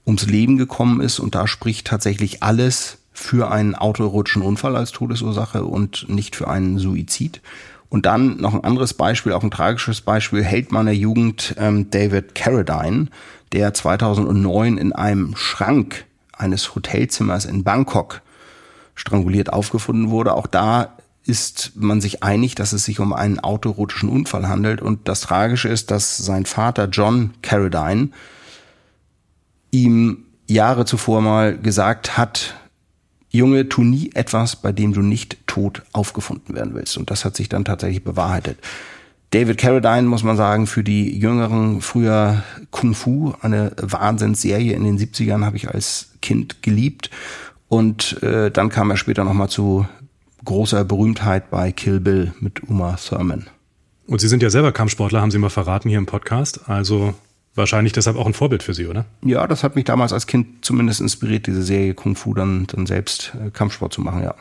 ums 0.06 0.26
Leben 0.28 0.58
gekommen 0.58 1.02
ist 1.02 1.20
und 1.20 1.36
da 1.36 1.48
spricht 1.48 1.88
tatsächlich 1.88 2.44
alles 2.44 2.98
für 3.14 3.52
einen 3.52 3.76
autoerotischen 3.76 4.42
Unfall 4.42 4.76
als 4.76 4.92
Todesursache 4.92 5.64
und 5.64 6.10
nicht 6.10 6.36
für 6.36 6.48
einen 6.48 6.80
Suizid. 6.80 7.42
Und 7.90 8.06
dann 8.06 8.38
noch 8.38 8.54
ein 8.54 8.64
anderes 8.64 8.94
Beispiel, 8.94 9.34
auch 9.34 9.44
ein 9.44 9.52
tragisches 9.52 10.02
Beispiel, 10.02 10.44
Held 10.44 10.72
meiner 10.72 10.92
Jugend, 10.94 11.56
ähm, 11.58 11.90
David 11.92 12.36
Carradine, 12.36 13.08
der 13.52 13.74
2009 13.74 14.78
in 14.78 14.94
einem 14.94 15.36
Schrank 15.36 16.06
eines 16.32 16.74
Hotelzimmers 16.74 17.46
in 17.46 17.64
Bangkok 17.64 18.22
stranguliert 18.96 19.52
aufgefunden 19.52 20.10
wurde. 20.10 20.34
Auch 20.34 20.48
da 20.48 20.94
ist 21.26 21.74
man 21.76 22.02
sich 22.02 22.24
einig, 22.24 22.56
dass 22.56 22.74
es 22.74 22.86
sich 22.86 23.00
um 23.00 23.14
einen 23.14 23.40
autoerotischen 23.40 24.10
Unfall 24.10 24.48
handelt. 24.48 24.82
Und 24.82 25.08
das 25.08 25.22
Tragische 25.22 25.68
ist, 25.70 25.92
dass 25.92 26.18
sein 26.18 26.46
Vater 26.46 26.86
John 26.86 27.32
Carradine 27.42 28.10
ihm 29.72 30.26
Jahre 30.48 30.86
zuvor 30.86 31.22
mal 31.22 31.58
gesagt 31.58 32.18
hat, 32.18 32.56
Junge, 33.30 33.70
tu 33.70 33.84
nie 33.84 34.12
etwas, 34.14 34.58
bei 34.58 34.74
dem 34.74 34.92
du 34.92 35.02
nicht 35.02 35.48
tot 35.48 35.84
aufgefunden 35.94 36.54
werden 36.54 36.74
willst. 36.74 36.98
Und 36.98 37.10
das 37.10 37.24
hat 37.24 37.36
sich 37.38 37.48
dann 37.48 37.64
tatsächlich 37.64 38.04
bewahrheitet. 38.04 38.58
David 39.32 39.58
Carradine, 39.58 40.10
muss 40.10 40.24
man 40.24 40.36
sagen, 40.36 40.68
für 40.68 40.84
die 40.84 41.18
Jüngeren 41.18 41.80
früher 41.80 42.44
Kung 42.70 42.94
Fu, 42.94 43.34
eine 43.42 43.72
Wahnsinnsserie 43.82 44.74
in 44.74 44.84
den 44.84 45.00
70ern 45.00 45.46
habe 45.46 45.56
ich 45.56 45.70
als 45.70 46.10
Kind 46.22 46.62
geliebt. 46.62 47.10
Und 47.70 48.22
äh, 48.22 48.52
dann 48.52 48.68
kam 48.68 48.90
er 48.90 48.98
später 48.98 49.24
nochmal 49.24 49.48
zu 49.48 49.88
großer 50.44 50.84
Berühmtheit 50.84 51.50
bei 51.50 51.72
Kill 51.72 52.02
Bill 52.02 52.34
mit 52.42 52.68
Uma 52.68 52.98
Thurman. 52.98 53.48
Und 54.08 54.20
Sie 54.20 54.28
sind 54.28 54.44
ja 54.44 54.50
selber 54.50 54.74
Kampfsportler, 54.74 55.22
haben 55.22 55.32
Sie 55.32 55.38
mal 55.38 55.50
verraten 55.50 55.88
hier 55.88 56.00
im 56.00 56.06
Podcast. 56.06 56.68
Also 56.68 57.14
Wahrscheinlich 57.54 57.92
deshalb 57.92 58.16
auch 58.16 58.28
ein 58.28 58.34
Vorbild 58.34 58.64
für 58.64 58.74
Sie, 58.74 58.88
oder? 58.88 59.06
Ja, 59.26 59.46
das 59.46 59.64
hat 59.64 59.76
mich 59.76 59.84
damals 59.84 60.14
als 60.14 60.26
Kind 60.26 60.64
zumindest 60.64 61.02
inspiriert, 61.02 61.48
diese 61.48 61.64
Serie 61.64 61.94
Kung 61.94 62.16
Fu 62.16 62.34
dann, 62.34 62.66
dann 62.68 62.86
selbst 62.86 63.34
äh, 63.36 63.50
Kampfsport 63.50 63.94
zu 63.94 64.02
machen, 64.02 64.24
ja. 64.24 64.36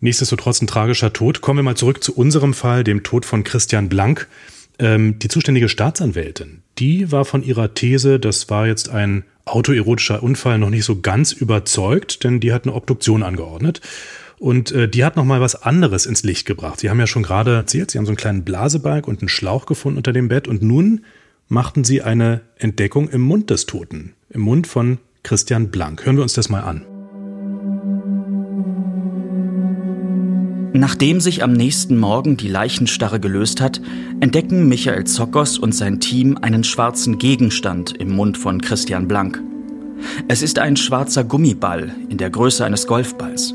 Nichtsdestotrotz 0.00 0.60
ein 0.60 0.66
tragischer 0.66 1.12
Tod. 1.12 1.40
Kommen 1.40 1.58
wir 1.58 1.62
mal 1.64 1.76
zurück 1.76 2.02
zu 2.02 2.14
unserem 2.14 2.54
Fall, 2.54 2.82
dem 2.82 3.02
Tod 3.02 3.24
von 3.24 3.44
Christian 3.44 3.88
Blank. 3.88 4.28
Ähm, 4.78 5.18
die 5.18 5.28
zuständige 5.28 5.68
Staatsanwältin, 5.68 6.62
die 6.78 7.12
war 7.12 7.24
von 7.24 7.42
ihrer 7.42 7.74
These, 7.74 8.18
das 8.18 8.48
war 8.48 8.66
jetzt 8.66 8.88
ein 8.88 9.24
autoerotischer 9.44 10.22
Unfall, 10.22 10.58
noch 10.58 10.70
nicht 10.70 10.84
so 10.84 11.00
ganz 11.00 11.32
überzeugt, 11.32 12.24
denn 12.24 12.40
die 12.40 12.52
hat 12.52 12.64
eine 12.64 12.74
Obduktion 12.74 13.22
angeordnet. 13.22 13.80
Und 14.38 14.72
äh, 14.72 14.88
die 14.88 15.04
hat 15.04 15.16
noch 15.16 15.24
mal 15.24 15.40
was 15.40 15.62
anderes 15.62 16.06
ins 16.06 16.24
Licht 16.24 16.46
gebracht. 16.46 16.80
Sie 16.80 16.90
haben 16.90 16.98
ja 16.98 17.06
schon 17.06 17.22
gerade 17.22 17.54
erzählt, 17.54 17.90
Sie 17.90 17.98
haben 17.98 18.06
so 18.06 18.10
einen 18.10 18.16
kleinen 18.16 18.44
Blasebalg 18.44 19.06
und 19.06 19.20
einen 19.20 19.28
Schlauch 19.28 19.66
gefunden 19.66 19.98
unter 19.98 20.12
dem 20.12 20.28
Bett. 20.28 20.48
Und 20.48 20.62
nun 20.62 21.04
machten 21.48 21.84
sie 21.84 22.02
eine 22.02 22.42
Entdeckung 22.56 23.08
im 23.08 23.22
Mund 23.22 23.50
des 23.50 23.66
Toten, 23.66 24.14
im 24.30 24.42
Mund 24.42 24.66
von 24.66 24.98
Christian 25.22 25.70
Blank. 25.70 26.04
Hören 26.04 26.16
wir 26.16 26.22
uns 26.22 26.34
das 26.34 26.48
mal 26.48 26.60
an. 26.60 26.86
Nachdem 30.74 31.20
sich 31.20 31.44
am 31.44 31.52
nächsten 31.52 31.98
Morgen 31.98 32.38
die 32.38 32.48
Leichenstarre 32.48 33.20
gelöst 33.20 33.60
hat, 33.60 33.80
entdecken 34.20 34.68
Michael 34.68 35.04
Zokos 35.04 35.58
und 35.58 35.74
sein 35.74 36.00
Team 36.00 36.38
einen 36.40 36.64
schwarzen 36.64 37.18
Gegenstand 37.18 37.94
im 37.98 38.16
Mund 38.16 38.38
von 38.38 38.60
Christian 38.60 39.06
Blank. 39.06 39.40
Es 40.28 40.42
ist 40.42 40.58
ein 40.58 40.76
schwarzer 40.76 41.24
Gummiball 41.24 41.94
in 42.08 42.16
der 42.16 42.30
Größe 42.30 42.64
eines 42.64 42.86
Golfballs. 42.86 43.54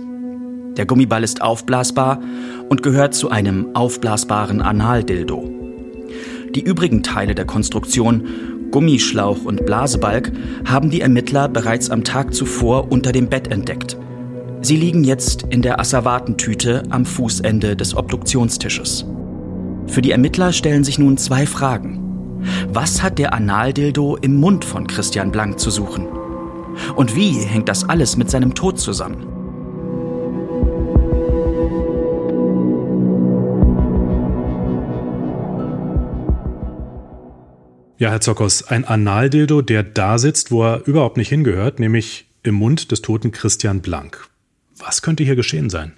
Der 0.78 0.86
Gummiball 0.86 1.24
ist 1.24 1.42
aufblasbar 1.42 2.22
und 2.70 2.84
gehört 2.84 3.16
zu 3.16 3.32
einem 3.32 3.76
aufblasbaren 3.76 4.62
Analdildo. 4.62 5.57
Die 6.58 6.64
übrigen 6.64 7.04
Teile 7.04 7.36
der 7.36 7.46
Konstruktion, 7.46 8.24
Gummischlauch 8.72 9.46
und 9.46 9.64
Blasebalg, 9.68 10.32
haben 10.66 10.90
die 10.90 11.02
Ermittler 11.02 11.48
bereits 11.48 11.92
am 11.92 12.04
Tag 12.04 12.34
zuvor 12.34 12.92
unter 12.92 13.12
dem 13.12 13.30
Bett 13.30 13.52
entdeckt. 13.52 13.96
Sie 14.62 14.76
liegen 14.76 15.04
jetzt 15.04 15.44
in 15.52 15.62
der 15.62 15.80
Asservatentüte 15.80 16.82
am 16.90 17.06
Fußende 17.06 17.76
des 17.76 17.96
Obduktionstisches. 17.96 19.06
Für 19.86 20.02
die 20.02 20.10
Ermittler 20.10 20.52
stellen 20.52 20.84
sich 20.84 20.98
nun 20.98 21.18
zwei 21.18 21.46
Fragen. 21.46 22.40
Was 22.74 23.04
hat 23.04 23.20
der 23.20 23.36
Analdildo 23.36 24.18
im 24.20 24.38
Mund 24.38 24.66
von 24.66 24.88
Christian 24.88 25.32
Blank 25.32 25.60
zu 25.60 25.70
suchen? 25.70 26.08
Und 26.96 27.16
wie 27.16 27.34
hängt 27.34 27.70
das 27.70 27.88
alles 27.88 28.18
mit 28.18 28.32
seinem 28.32 28.56
Tod 28.56 28.80
zusammen? 28.80 29.37
Ja, 38.00 38.12
Herr 38.12 38.22
Zokos, 38.22 38.62
ein 38.62 38.86
Analdildo, 38.86 39.64
der 39.64 39.82
da 39.82 40.20
sitzt, 40.20 40.52
wo 40.52 40.64
er 40.64 40.86
überhaupt 40.86 41.18
nicht 41.18 41.30
hingehört, 41.30 41.80
nämlich 41.80 42.28
im 42.44 42.54
Mund 42.54 42.92
des 42.92 43.02
toten 43.02 43.32
Christian 43.32 43.82
Blank. 43.82 44.28
Was 44.78 45.02
könnte 45.02 45.24
hier 45.24 45.36
geschehen 45.36 45.72
sein? 45.72 45.94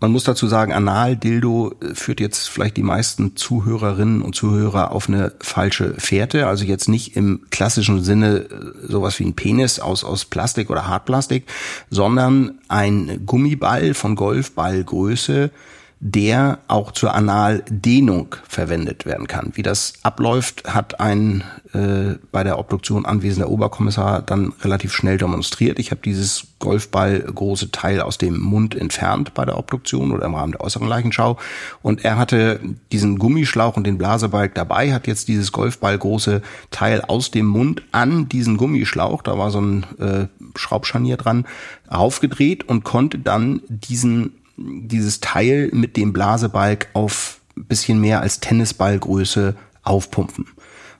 Man 0.00 0.10
muss 0.10 0.24
dazu 0.24 0.48
sagen, 0.48 0.72
Analdildo 0.72 1.76
äh, 1.80 1.94
führt 1.94 2.18
jetzt 2.18 2.48
vielleicht 2.48 2.76
die 2.76 2.82
meisten 2.82 3.36
Zuhörerinnen 3.36 4.20
und 4.20 4.34
Zuhörer 4.34 4.90
auf 4.90 5.08
eine 5.08 5.32
falsche 5.38 5.94
Fährte. 5.94 6.48
Also 6.48 6.64
jetzt 6.64 6.88
nicht 6.88 7.16
im 7.16 7.46
klassischen 7.50 8.02
Sinne 8.02 8.38
äh, 8.38 8.48
sowas 8.88 9.20
wie 9.20 9.26
ein 9.26 9.36
Penis 9.36 9.78
aus, 9.78 10.02
aus 10.02 10.24
Plastik 10.24 10.70
oder 10.70 10.88
Hartplastik, 10.88 11.44
sondern 11.88 12.58
ein 12.66 13.22
Gummiball 13.24 13.94
von 13.94 14.16
Golfballgröße 14.16 15.50
der 15.98 16.58
auch 16.68 16.92
zur 16.92 17.14
Analdehnung 17.14 18.36
verwendet 18.46 19.06
werden 19.06 19.26
kann. 19.26 19.52
Wie 19.54 19.62
das 19.62 19.94
abläuft, 20.02 20.64
hat 20.74 21.00
ein 21.00 21.42
äh, 21.72 22.18
bei 22.32 22.44
der 22.44 22.58
Obduktion 22.58 23.06
anwesender 23.06 23.48
Oberkommissar 23.48 24.20
dann 24.20 24.52
relativ 24.60 24.92
schnell 24.92 25.16
demonstriert. 25.16 25.78
Ich 25.78 25.90
habe 25.90 26.02
dieses 26.04 26.48
Golfball 26.58 27.20
große 27.20 27.70
Teil 27.70 28.02
aus 28.02 28.18
dem 28.18 28.38
Mund 28.38 28.74
entfernt 28.74 29.32
bei 29.32 29.46
der 29.46 29.58
Obduktion 29.58 30.12
oder 30.12 30.26
im 30.26 30.34
Rahmen 30.34 30.52
der 30.52 30.60
äußeren 30.60 30.86
Leichenschau 30.86 31.38
und 31.80 32.04
er 32.04 32.18
hatte 32.18 32.60
diesen 32.92 33.18
Gummischlauch 33.18 33.78
und 33.78 33.86
den 33.86 33.96
Blasebalg 33.96 34.54
dabei, 34.54 34.92
hat 34.92 35.06
jetzt 35.06 35.28
dieses 35.28 35.50
Golfball 35.50 35.96
große 35.96 36.42
Teil 36.70 37.00
aus 37.00 37.30
dem 37.30 37.46
Mund 37.46 37.82
an 37.92 38.28
diesen 38.28 38.58
Gummischlauch, 38.58 39.22
da 39.22 39.38
war 39.38 39.50
so 39.50 39.60
ein 39.62 39.86
äh, 39.98 40.26
Schraubscharnier 40.56 41.16
dran, 41.16 41.46
aufgedreht 41.88 42.68
und 42.68 42.84
konnte 42.84 43.18
dann 43.18 43.62
diesen 43.68 44.32
dieses 44.56 45.20
Teil 45.20 45.70
mit 45.72 45.96
dem 45.96 46.12
Blasebalg 46.12 46.88
auf 46.92 47.40
bisschen 47.54 48.00
mehr 48.00 48.20
als 48.20 48.40
Tennisballgröße 48.40 49.54
aufpumpen. 49.82 50.46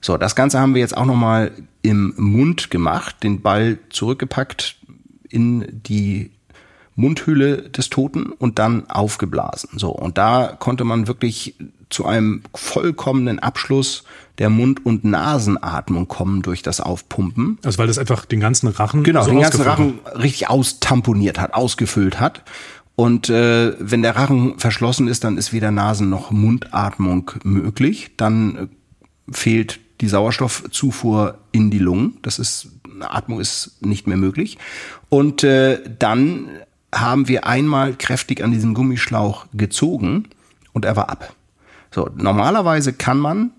So, 0.01 0.17
das 0.17 0.35
Ganze 0.35 0.59
haben 0.59 0.73
wir 0.73 0.81
jetzt 0.81 0.97
auch 0.97 1.05
nochmal 1.05 1.51
im 1.81 2.13
Mund 2.17 2.69
gemacht, 2.71 3.23
den 3.23 3.41
Ball 3.41 3.79
zurückgepackt 3.89 4.77
in 5.29 5.81
die 5.83 6.31
Mundhöhle 6.95 7.69
des 7.69 7.89
Toten 7.89 8.31
und 8.31 8.57
dann 8.59 8.89
aufgeblasen. 8.89 9.77
So, 9.77 9.91
und 9.91 10.17
da 10.17 10.55
konnte 10.59 10.83
man 10.83 11.07
wirklich 11.07 11.55
zu 11.89 12.05
einem 12.05 12.41
vollkommenen 12.53 13.39
Abschluss 13.39 14.03
der 14.39 14.49
Mund- 14.49 14.85
und 14.85 15.03
Nasenatmung 15.03 16.07
kommen 16.07 16.41
durch 16.41 16.61
das 16.61 16.81
Aufpumpen. 16.81 17.59
Also 17.63 17.77
weil 17.77 17.87
das 17.87 17.97
einfach 17.97 18.25
den 18.25 18.39
ganzen 18.39 18.67
Rachen 18.67 19.03
genau 19.03 19.23
so 19.23 19.31
den 19.31 19.41
ganzen 19.41 19.61
Rachen 19.61 19.99
richtig 20.15 20.49
austamponiert 20.49 21.39
hat, 21.39 21.53
ausgefüllt 21.53 22.19
hat. 22.19 22.43
Und 22.97 23.29
äh, 23.29 23.75
wenn 23.79 24.01
der 24.01 24.15
Rachen 24.15 24.57
verschlossen 24.57 25.07
ist, 25.07 25.23
dann 25.23 25.37
ist 25.37 25.53
weder 25.53 25.69
Nasen- 25.69 26.09
noch 26.09 26.31
Mundatmung 26.31 27.29
möglich. 27.43 28.09
Dann 28.17 28.55
äh, 28.57 28.67
fehlt 29.31 29.79
die 30.01 30.07
Sauerstoffzufuhr 30.07 31.37
in 31.51 31.69
die 31.69 31.77
Lungen. 31.77 32.17
Das 32.23 32.39
ist 32.39 32.71
Atmung 32.99 33.39
ist 33.39 33.85
nicht 33.85 34.07
mehr 34.07 34.17
möglich. 34.17 34.57
Und 35.09 35.43
äh, 35.43 35.79
dann 35.99 36.49
haben 36.91 37.27
wir 37.27 37.45
einmal 37.45 37.93
kräftig 37.93 38.43
an 38.43 38.51
diesem 38.51 38.73
Gummischlauch 38.73 39.45
gezogen 39.53 40.29
und 40.73 40.83
er 40.83 40.95
war 40.95 41.09
ab. 41.09 41.35
So, 41.91 42.09
normalerweise 42.15 42.93
kann 42.93 43.19
man, 43.19 43.51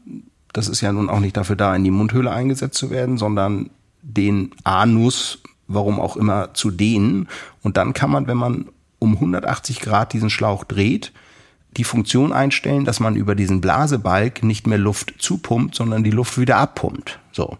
das 0.52 0.66
ist 0.66 0.80
ja 0.80 0.92
nun 0.92 1.08
auch 1.08 1.20
nicht 1.20 1.36
dafür 1.36 1.54
da, 1.54 1.76
in 1.76 1.84
die 1.84 1.92
Mundhöhle 1.92 2.32
eingesetzt 2.32 2.76
zu 2.76 2.90
werden, 2.90 3.18
sondern 3.18 3.70
den 4.02 4.50
Anus, 4.64 5.42
warum 5.68 6.00
auch 6.00 6.16
immer, 6.16 6.54
zu 6.54 6.72
dehnen. 6.72 7.28
Und 7.62 7.76
dann 7.76 7.92
kann 7.94 8.10
man, 8.10 8.26
wenn 8.26 8.36
man 8.36 8.66
um 8.98 9.14
180 9.14 9.80
Grad 9.80 10.12
diesen 10.12 10.30
Schlauch 10.30 10.64
dreht, 10.64 11.12
die 11.76 11.84
Funktion 11.84 12.32
einstellen, 12.32 12.84
dass 12.84 13.00
man 13.00 13.16
über 13.16 13.34
diesen 13.34 13.60
Blasebalg 13.60 14.42
nicht 14.42 14.66
mehr 14.66 14.78
Luft 14.78 15.14
zupumpt, 15.18 15.74
sondern 15.74 16.02
die 16.02 16.10
Luft 16.10 16.38
wieder 16.38 16.56
abpumpt. 16.56 17.18
So. 17.32 17.58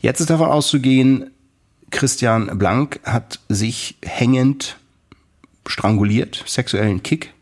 Jetzt 0.00 0.20
ist 0.20 0.30
davon 0.30 0.50
auszugehen, 0.50 1.30
Christian 1.90 2.58
Blank 2.58 3.00
hat 3.04 3.40
sich 3.48 3.96
hängend 4.02 4.76
stranguliert, 5.66 6.42
sexuellen 6.46 7.02
Kick 7.02 7.32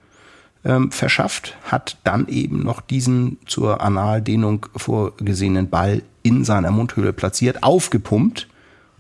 ähm, 0.65 0.93
verschafft, 0.93 1.57
hat 1.65 1.97
dann 2.05 2.29
eben 2.29 2.63
noch 2.63 2.81
diesen 2.81 3.39
zur 3.47 3.81
Analdehnung 3.81 4.67
vorgesehenen 4.77 5.71
Ball 5.71 6.03
in 6.23 6.45
seiner 6.45 6.71
Mundhöhle 6.71 7.13
platziert, 7.13 7.63
aufgepumpt 7.63 8.47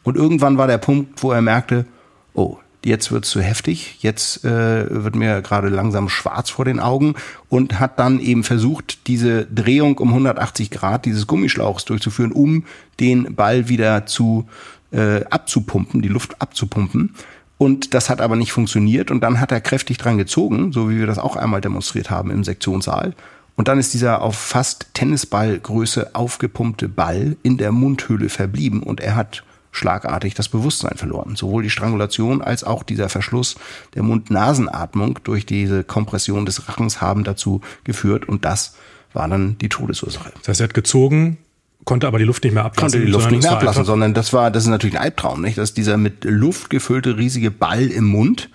und 0.03 0.17
irgendwann 0.17 0.59
war 0.59 0.67
der 0.67 0.79
Punkt, 0.79 1.23
wo 1.23 1.31
er 1.31 1.43
merkte, 1.43 1.87
oh, 2.35 2.59
jetzt 2.85 3.13
wird's 3.13 3.31
zu 3.31 3.41
heftig, 3.41 3.99
jetzt 4.01 4.45
äh, 4.45 5.05
wird 5.05 5.15
mir 5.15 5.43
gerade 5.43 5.69
langsam 5.69 6.09
schwarz 6.09 6.51
vor 6.51 6.65
den 6.65 6.81
Augen 6.81 7.15
und 7.49 7.81
hat 7.81 7.99
dann 7.99 8.21
eben 8.21 8.45
versucht, 8.45 9.07
diese 9.07 9.47
Drehung 9.47 9.99
um 9.99 10.09
180 10.09 10.71
Grad 10.71 11.05
dieses 11.05 11.27
Gummischlauchs 11.27 11.85
durchzuführen, 11.85 12.33
um 12.33 12.65
den 13.01 13.35
Ball 13.35 13.69
wieder 13.69 14.07
zu 14.07 14.47
äh, 14.93 15.25
abzupumpen, 15.25 16.03
die 16.03 16.09
Luft 16.09 16.41
abzupumpen. 16.41 17.15
Und 17.59 17.95
das 17.95 18.11
hat 18.11 18.21
aber 18.21 18.37
nicht 18.37 18.53
funktioniert 18.53 19.11
und 19.11 19.21
dann 19.21 19.39
hat 19.39 19.53
er 19.53 19.61
kräftig 19.61 19.97
dran 19.97 20.19
gezogen, 20.19 20.73
so 20.73 20.91
wie 20.91 20.99
wir 20.99 21.07
das 21.07 21.19
auch 21.19 21.37
einmal 21.37 21.61
demonstriert 21.61 22.11
haben 22.11 22.31
im 22.31 22.43
Sektionssaal. 22.43 23.15
Und 23.55 23.69
dann 23.69 23.79
ist 23.79 23.95
dieser 23.95 24.23
auf 24.23 24.37
fast 24.37 24.95
Tennisballgröße 24.95 26.15
aufgepumpte 26.15 26.89
Ball 26.89 27.37
in 27.43 27.59
der 27.59 27.71
Mundhöhle 27.71 28.29
verblieben 28.29 28.83
und 28.83 29.01
er 29.01 29.15
hat 29.15 29.45
schlagartig 29.73 30.35
das 30.35 30.49
Bewusstsein 30.49 30.97
verloren. 30.97 31.35
Sowohl 31.35 31.65
die 31.65 31.71
Strangulation 31.71 32.43
als 32.43 32.63
auch 32.63 32.85
dieser 32.85 33.09
Verschluss 33.09 33.57
der 33.95 34.05
Mund-Nasen-Atmung 34.05 35.19
durch 35.25 35.45
diese 35.47 35.83
Kompression 35.83 36.47
des 36.47 36.69
Rachens 36.69 37.01
haben 37.01 37.25
dazu 37.25 37.63
geführt 37.83 38.29
und 38.29 38.45
das 38.45 38.77
war 39.13 39.27
dann 39.29 39.59
die 39.59 39.69
Todesursache. 39.69 40.33
Das 40.39 40.49
heißt, 40.49 40.61
er 40.61 40.65
hat 40.65 40.75
gezogen, 40.75 41.39
konnte 41.85 42.07
aber 42.07 42.19
die 42.19 42.25
Luft 42.25 42.45
nicht 42.45 42.53
mehr 42.53 42.65
ablassen. 42.65 42.93
Konnte 42.93 43.05
die 43.05 43.11
Luft 43.11 43.31
nicht 43.31 43.43
mehr 43.43 43.53
ablassen, 43.53 43.85
sondern 43.85 44.15
das 44.15 44.33
war, 44.33 44.51
das 44.51 44.65
ist 44.65 44.71
natürlich 44.71 44.97
ein 44.97 45.03
Albtraum, 45.03 45.41
nicht? 45.41 45.59
Das 45.59 45.71
ist 45.71 45.77
dieser 45.77 45.97
mit 45.97 46.25
Luft 46.25 46.71
gefüllte 46.71 47.17
riesige 47.17 47.51
Ball 47.51 47.89
im 47.89 48.05
Mund, 48.05 48.51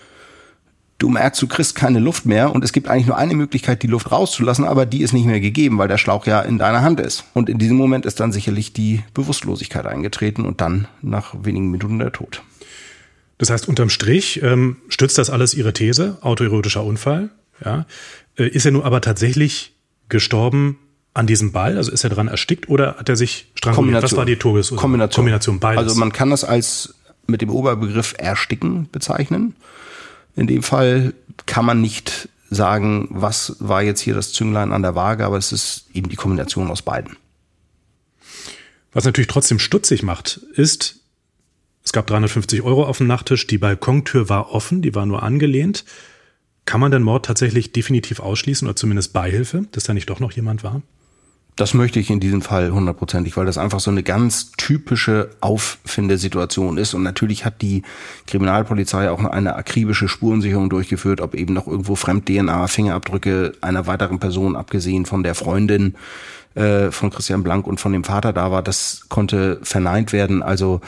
du 0.97 1.09
merkst, 1.09 1.41
du 1.41 1.47
kriegst 1.47 1.75
keine 1.75 1.99
Luft 1.99 2.25
mehr 2.25 2.53
und 2.53 2.63
es 2.63 2.73
gibt 2.73 2.87
eigentlich 2.87 3.07
nur 3.07 3.17
eine 3.17 3.35
Möglichkeit, 3.35 3.83
die 3.83 3.87
Luft 3.87 4.11
rauszulassen, 4.11 4.65
aber 4.65 4.85
die 4.85 5.01
ist 5.01 5.13
nicht 5.13 5.25
mehr 5.25 5.39
gegeben, 5.39 5.77
weil 5.77 5.87
der 5.87 5.97
Schlauch 5.97 6.25
ja 6.25 6.41
in 6.41 6.57
deiner 6.57 6.81
Hand 6.81 6.99
ist. 6.99 7.25
Und 7.33 7.49
in 7.49 7.57
diesem 7.57 7.77
Moment 7.77 8.05
ist 8.05 8.19
dann 8.19 8.31
sicherlich 8.31 8.73
die 8.73 9.03
Bewusstlosigkeit 9.13 9.85
eingetreten 9.85 10.45
und 10.45 10.61
dann 10.61 10.87
nach 11.01 11.35
wenigen 11.43 11.69
Minuten 11.69 11.99
der 11.99 12.11
Tod. 12.11 12.41
Das 13.37 13.51
heißt, 13.51 13.67
unterm 13.67 13.89
Strich 13.89 14.41
ähm, 14.41 14.77
stützt 14.89 15.17
das 15.17 15.29
alles 15.29 15.53
Ihre 15.53 15.73
These, 15.73 16.17
autoerotischer 16.21 16.83
Unfall. 16.83 17.29
Ja. 17.63 17.85
Äh, 18.35 18.47
ist 18.47 18.65
er 18.65 18.71
nun 18.71 18.81
aber 18.81 19.01
tatsächlich 19.01 19.75
gestorben 20.09 20.79
an 21.13 21.27
diesem 21.27 21.51
Ball? 21.51 21.77
Also 21.77 21.91
ist 21.91 22.03
er 22.03 22.09
dran 22.09 22.27
erstickt 22.27 22.67
oder 22.67 22.95
hat 22.97 23.09
er 23.09 23.15
sich 23.15 23.51
stranguliert? 23.53 24.01
Was 24.01 24.15
war 24.15 24.25
die 24.25 24.37
Todesursache? 24.37 24.81
Kombination. 24.81 25.23
Kombination 25.23 25.59
beides. 25.59 25.83
Also 25.83 25.99
man 25.99 26.11
kann 26.11 26.31
das 26.31 26.43
als 26.43 26.95
mit 27.27 27.41
dem 27.41 27.49
Oberbegriff 27.49 28.15
ersticken 28.17 28.89
bezeichnen. 28.91 29.55
In 30.37 30.47
dem 30.47 30.61
Fall 30.63 31.13
kann 31.47 31.65
man 31.65 31.81
nicht 31.81 32.29
sagen, 32.49 33.07
was 33.09 33.57
war 33.59 33.81
jetzt 33.81 33.99
hier 33.99 34.13
das 34.13 34.31
Zünglein 34.31 34.71
an 34.71 34.83
der 34.83 34.95
Waage, 34.95 35.25
aber 35.25 35.37
es 35.37 35.51
ist 35.51 35.87
eben 35.93 36.09
die 36.09 36.15
Kombination 36.15 36.69
aus 36.69 36.83
beiden. 36.83 37.17
Was 38.93 39.03
natürlich 39.03 39.27
trotzdem 39.27 39.59
stutzig 39.59 40.03
macht, 40.03 40.37
ist, 40.53 40.99
es 41.83 41.91
gab 41.91 42.05
350 42.07 42.61
Euro 42.61 42.85
auf 42.85 42.99
dem 42.99 43.07
Nachttisch, 43.07 43.47
die 43.47 43.57
Balkontür 43.57 44.29
war 44.29 44.51
offen, 44.51 44.81
die 44.81 44.93
war 44.93 45.05
nur 45.05 45.23
angelehnt. 45.23 45.85
Kann 46.65 46.81
man 46.81 46.91
den 46.91 47.01
Mord 47.01 47.25
tatsächlich 47.25 47.71
definitiv 47.71 48.19
ausschließen 48.19 48.67
oder 48.67 48.75
zumindest 48.75 49.13
Beihilfe, 49.13 49.65
dass 49.71 49.85
da 49.85 49.93
nicht 49.93 50.09
doch 50.09 50.19
noch 50.19 50.33
jemand 50.33 50.63
war? 50.63 50.81
Das 51.57 51.73
möchte 51.73 51.99
ich 51.99 52.11
in 52.11 52.19
diesem 52.19 52.43
Fall 52.43 52.71
hundertprozentig, 52.71 53.35
weil 53.35 53.47
das 53.47 53.57
einfach 53.57 53.79
so 53.79 53.89
eine 53.89 54.03
ganz 54.03 54.51
typische 54.57 55.31
Auffindesituation 55.41 56.77
ist. 56.77 56.93
Und 56.93 57.01
natürlich 57.01 57.45
hat 57.45 57.63
die 57.63 57.81
Kriminalpolizei 58.27 59.09
auch 59.09 59.23
eine 59.23 59.55
akribische 59.55 60.07
Spurensicherung 60.07 60.69
durchgeführt, 60.69 61.19
ob 61.19 61.33
eben 61.33 61.55
noch 61.55 61.65
irgendwo 61.65 61.95
Fremd-DNA, 61.95 62.67
Fingerabdrücke 62.67 63.53
einer 63.61 63.87
weiteren 63.87 64.19
Person, 64.19 64.55
abgesehen 64.55 65.07
von 65.07 65.23
der 65.23 65.33
Freundin 65.33 65.95
äh, 66.53 66.91
von 66.91 67.09
Christian 67.09 67.41
Blank 67.41 67.65
und 67.65 67.79
von 67.79 67.91
dem 67.91 68.03
Vater 68.03 68.33
da 68.33 68.51
war. 68.51 68.61
Das 68.61 69.07
konnte 69.09 69.59
verneint 69.63 70.13
werden. 70.13 70.43
Also 70.43 70.79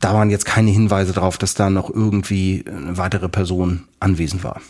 da 0.00 0.12
waren 0.12 0.28
jetzt 0.28 0.44
keine 0.44 0.70
Hinweise 0.70 1.14
darauf, 1.14 1.38
dass 1.38 1.54
da 1.54 1.70
noch 1.70 1.88
irgendwie 1.88 2.66
eine 2.66 2.98
weitere 2.98 3.30
Person 3.30 3.84
anwesend 3.98 4.44
war. 4.44 4.60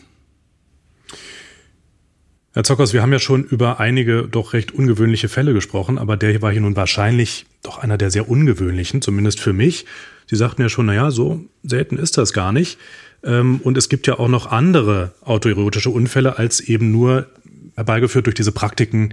Herr 2.57 2.65
Zockers, 2.65 2.95
wir 2.95 3.03
haben 3.03 3.13
ja 3.13 3.19
schon 3.19 3.45
über 3.45 3.81
einige 3.81 4.23
doch 4.23 4.55
recht 4.55 4.73
ungewöhnliche 4.73 5.29
Fälle 5.29 5.53
gesprochen, 5.53 5.99
aber 5.99 6.17
der 6.17 6.31
hier 6.31 6.41
war 6.41 6.53
hier 6.53 6.63
nun 6.63 6.75
wahrscheinlich 6.75 7.45
doch 7.63 7.77
einer 7.77 7.99
der 7.99 8.11
sehr 8.11 8.31
ungewöhnlichen, 8.31 9.03
zumindest 9.03 9.41
für 9.41 9.53
mich. 9.53 9.85
Sie 10.27 10.37
sagten 10.37 10.63
ja 10.63 10.71
schon, 10.71 10.87
naja, 10.87 11.11
so 11.11 11.45
selten 11.63 11.99
ist 11.99 12.17
das 12.17 12.33
gar 12.33 12.53
nicht. 12.53 12.79
Ähm, 13.23 13.61
und 13.63 13.77
es 13.77 13.91
gibt 13.91 14.07
ja 14.07 14.19
auch 14.19 14.29
noch 14.29 14.51
andere 14.51 15.13
autoerotische 15.21 15.91
Unfälle 15.91 16.39
als 16.39 16.61
eben 16.61 16.91
nur 16.93 17.27
herbeigeführt 17.75 18.25
durch 18.25 18.37
diese 18.37 18.53
Praktiken 18.53 19.13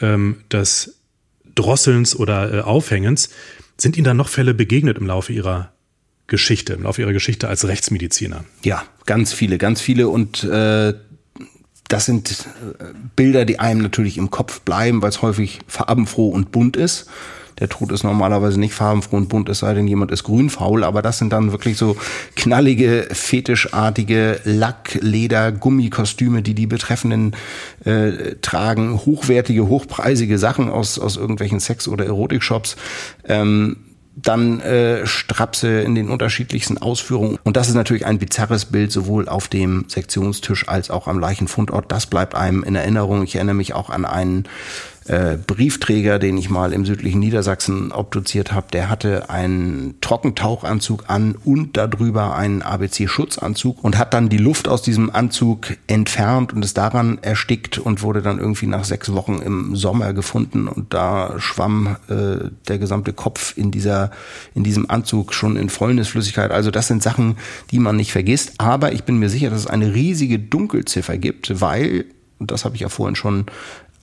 ähm, 0.00 0.36
des 0.52 1.00
Drosselns 1.56 2.14
oder 2.14 2.54
äh, 2.54 2.60
Aufhängens. 2.60 3.30
Sind 3.76 3.96
Ihnen 3.96 4.04
da 4.04 4.14
noch 4.14 4.28
Fälle 4.28 4.54
begegnet 4.54 4.98
im 4.98 5.08
Laufe 5.08 5.32
Ihrer 5.32 5.72
Geschichte, 6.28 6.74
im 6.74 6.84
Laufe 6.84 7.00
Ihrer 7.00 7.12
Geschichte 7.12 7.48
als 7.48 7.66
Rechtsmediziner? 7.66 8.44
Ja, 8.62 8.84
ganz 9.04 9.32
viele, 9.32 9.58
ganz 9.58 9.80
viele. 9.80 10.08
Und 10.08 10.44
äh, 10.44 10.94
das 11.88 12.06
sind 12.06 12.30
äh, 12.30 12.84
Bilder, 13.16 13.44
die 13.44 13.58
einem 13.58 13.82
natürlich 13.82 14.18
im 14.18 14.30
Kopf 14.30 14.60
bleiben, 14.60 15.02
weil 15.02 15.10
es 15.10 15.22
häufig 15.22 15.60
farbenfroh 15.66 16.28
und 16.28 16.50
bunt 16.52 16.76
ist. 16.76 17.06
Der 17.60 17.68
Tod 17.68 17.92
ist 17.92 18.02
normalerweise 18.02 18.58
nicht 18.58 18.74
farbenfroh 18.74 19.16
und 19.16 19.28
bunt, 19.28 19.48
es 19.48 19.60
sei 19.60 19.74
denn, 19.74 19.86
jemand 19.86 20.10
ist 20.10 20.24
grünfaul, 20.24 20.82
aber 20.82 21.02
das 21.02 21.18
sind 21.18 21.32
dann 21.32 21.52
wirklich 21.52 21.76
so 21.76 21.96
knallige, 22.34 23.06
fetischartige 23.12 24.40
Lack-, 24.44 24.98
Leder-, 25.00 25.52
Gummikostüme, 25.52 26.42
die 26.42 26.54
die 26.54 26.66
Betreffenden 26.66 27.36
äh, 27.84 28.36
tragen, 28.42 28.98
hochwertige, 29.06 29.68
hochpreisige 29.68 30.38
Sachen 30.38 30.68
aus, 30.68 30.98
aus 30.98 31.16
irgendwelchen 31.16 31.60
Sex- 31.60 31.86
oder 31.86 32.06
Erotikshops. 32.06 32.76
Ähm, 33.28 33.76
dann 34.16 34.60
äh, 34.60 35.06
Strapse 35.06 35.80
in 35.80 35.94
den 35.94 36.08
unterschiedlichsten 36.08 36.78
Ausführungen. 36.78 37.38
Und 37.42 37.56
das 37.56 37.68
ist 37.68 37.74
natürlich 37.74 38.06
ein 38.06 38.18
bizarres 38.18 38.66
Bild, 38.66 38.92
sowohl 38.92 39.28
auf 39.28 39.48
dem 39.48 39.86
Sektionstisch 39.88 40.68
als 40.68 40.90
auch 40.90 41.08
am 41.08 41.18
Leichenfundort. 41.18 41.90
Das 41.90 42.06
bleibt 42.06 42.34
einem 42.34 42.62
in 42.62 42.76
Erinnerung. 42.76 43.24
Ich 43.24 43.34
erinnere 43.34 43.56
mich 43.56 43.74
auch 43.74 43.90
an 43.90 44.04
einen 44.04 44.44
äh, 45.06 45.36
Briefträger, 45.36 46.18
den 46.18 46.38
ich 46.38 46.48
mal 46.48 46.72
im 46.72 46.86
südlichen 46.86 47.20
Niedersachsen 47.20 47.92
obduziert 47.92 48.52
habe, 48.52 48.66
der 48.72 48.88
hatte 48.88 49.28
einen 49.28 49.96
Trockentauchanzug 50.00 51.04
an 51.08 51.34
und 51.44 51.76
darüber 51.76 52.34
einen 52.36 52.62
ABC-Schutzanzug 52.62 53.82
und 53.84 53.98
hat 53.98 54.14
dann 54.14 54.28
die 54.28 54.38
Luft 54.38 54.66
aus 54.66 54.82
diesem 54.82 55.10
Anzug 55.10 55.76
entfernt 55.86 56.52
und 56.52 56.64
ist 56.64 56.78
daran 56.78 57.18
erstickt 57.20 57.78
und 57.78 58.02
wurde 58.02 58.22
dann 58.22 58.38
irgendwie 58.38 58.66
nach 58.66 58.84
sechs 58.84 59.12
Wochen 59.12 59.40
im 59.44 59.76
Sommer 59.76 60.14
gefunden 60.14 60.68
und 60.68 60.94
da 60.94 61.34
schwamm 61.38 61.96
äh, 62.08 62.48
der 62.68 62.78
gesamte 62.78 63.12
Kopf 63.12 63.56
in 63.56 63.70
dieser 63.70 64.10
in 64.54 64.64
diesem 64.64 64.88
Anzug 64.90 65.34
schon 65.34 65.56
in 65.56 65.68
Fäulnisflüssigkeit. 65.68 66.50
Also 66.50 66.70
das 66.70 66.86
sind 66.86 67.02
Sachen, 67.02 67.36
die 67.70 67.78
man 67.78 67.96
nicht 67.96 68.12
vergisst. 68.12 68.54
Aber 68.58 68.92
ich 68.92 69.04
bin 69.04 69.18
mir 69.18 69.28
sicher, 69.28 69.50
dass 69.50 69.60
es 69.60 69.66
eine 69.66 69.94
riesige 69.94 70.38
Dunkelziffer 70.38 71.18
gibt, 71.18 71.60
weil 71.60 72.06
und 72.38 72.50
das 72.50 72.64
habe 72.64 72.74
ich 72.74 72.82
ja 72.82 72.88
vorhin 72.88 73.14
schon 73.14 73.46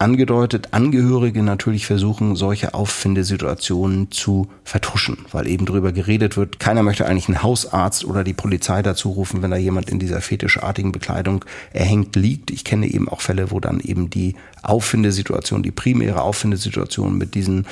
angedeutet, 0.02 0.70
Angehörige 0.72 1.44
natürlich 1.44 1.86
versuchen, 1.86 2.36
solche 2.36 2.74
Auffindesituationen 2.74 4.12
zu 4.12 4.48
vertuschen, 4.64 5.20
weil 5.32 5.48
eben 5.48 5.66
darüber 5.66 5.92
geredet 5.92 6.38
wird. 6.38 6.60
Keiner 6.60 6.82
möchte 6.82 7.06
eigentlich 7.06 7.28
einen 7.28 7.44
Hausarzt 7.44 8.04
oder 8.04 8.24
die 8.24 8.34
Polizei 8.34 8.82
dazu 8.82 9.12
rufen, 9.12 9.44
wenn 9.44 9.52
da 9.52 9.58
jemand 9.58 9.90
in 9.90 10.00
dieser 10.00 10.20
fetischartigen 10.20 10.92
Bekleidung 10.92 11.46
erhängt 11.72 12.16
liegt. 12.16 12.50
Ich 12.50 12.64
kenne 12.64 12.88
eben 12.88 13.08
auch 13.08 13.22
Fälle, 13.22 13.52
wo 13.52 13.60
dann 13.60 13.80
eben 13.80 14.10
die 14.10 14.36
Auffindesituation, 14.64 15.62
die 15.62 15.72
primäre 15.72 16.24
Auffindesituation 16.24 17.18
mit 17.18 17.36
diesen 17.36 17.68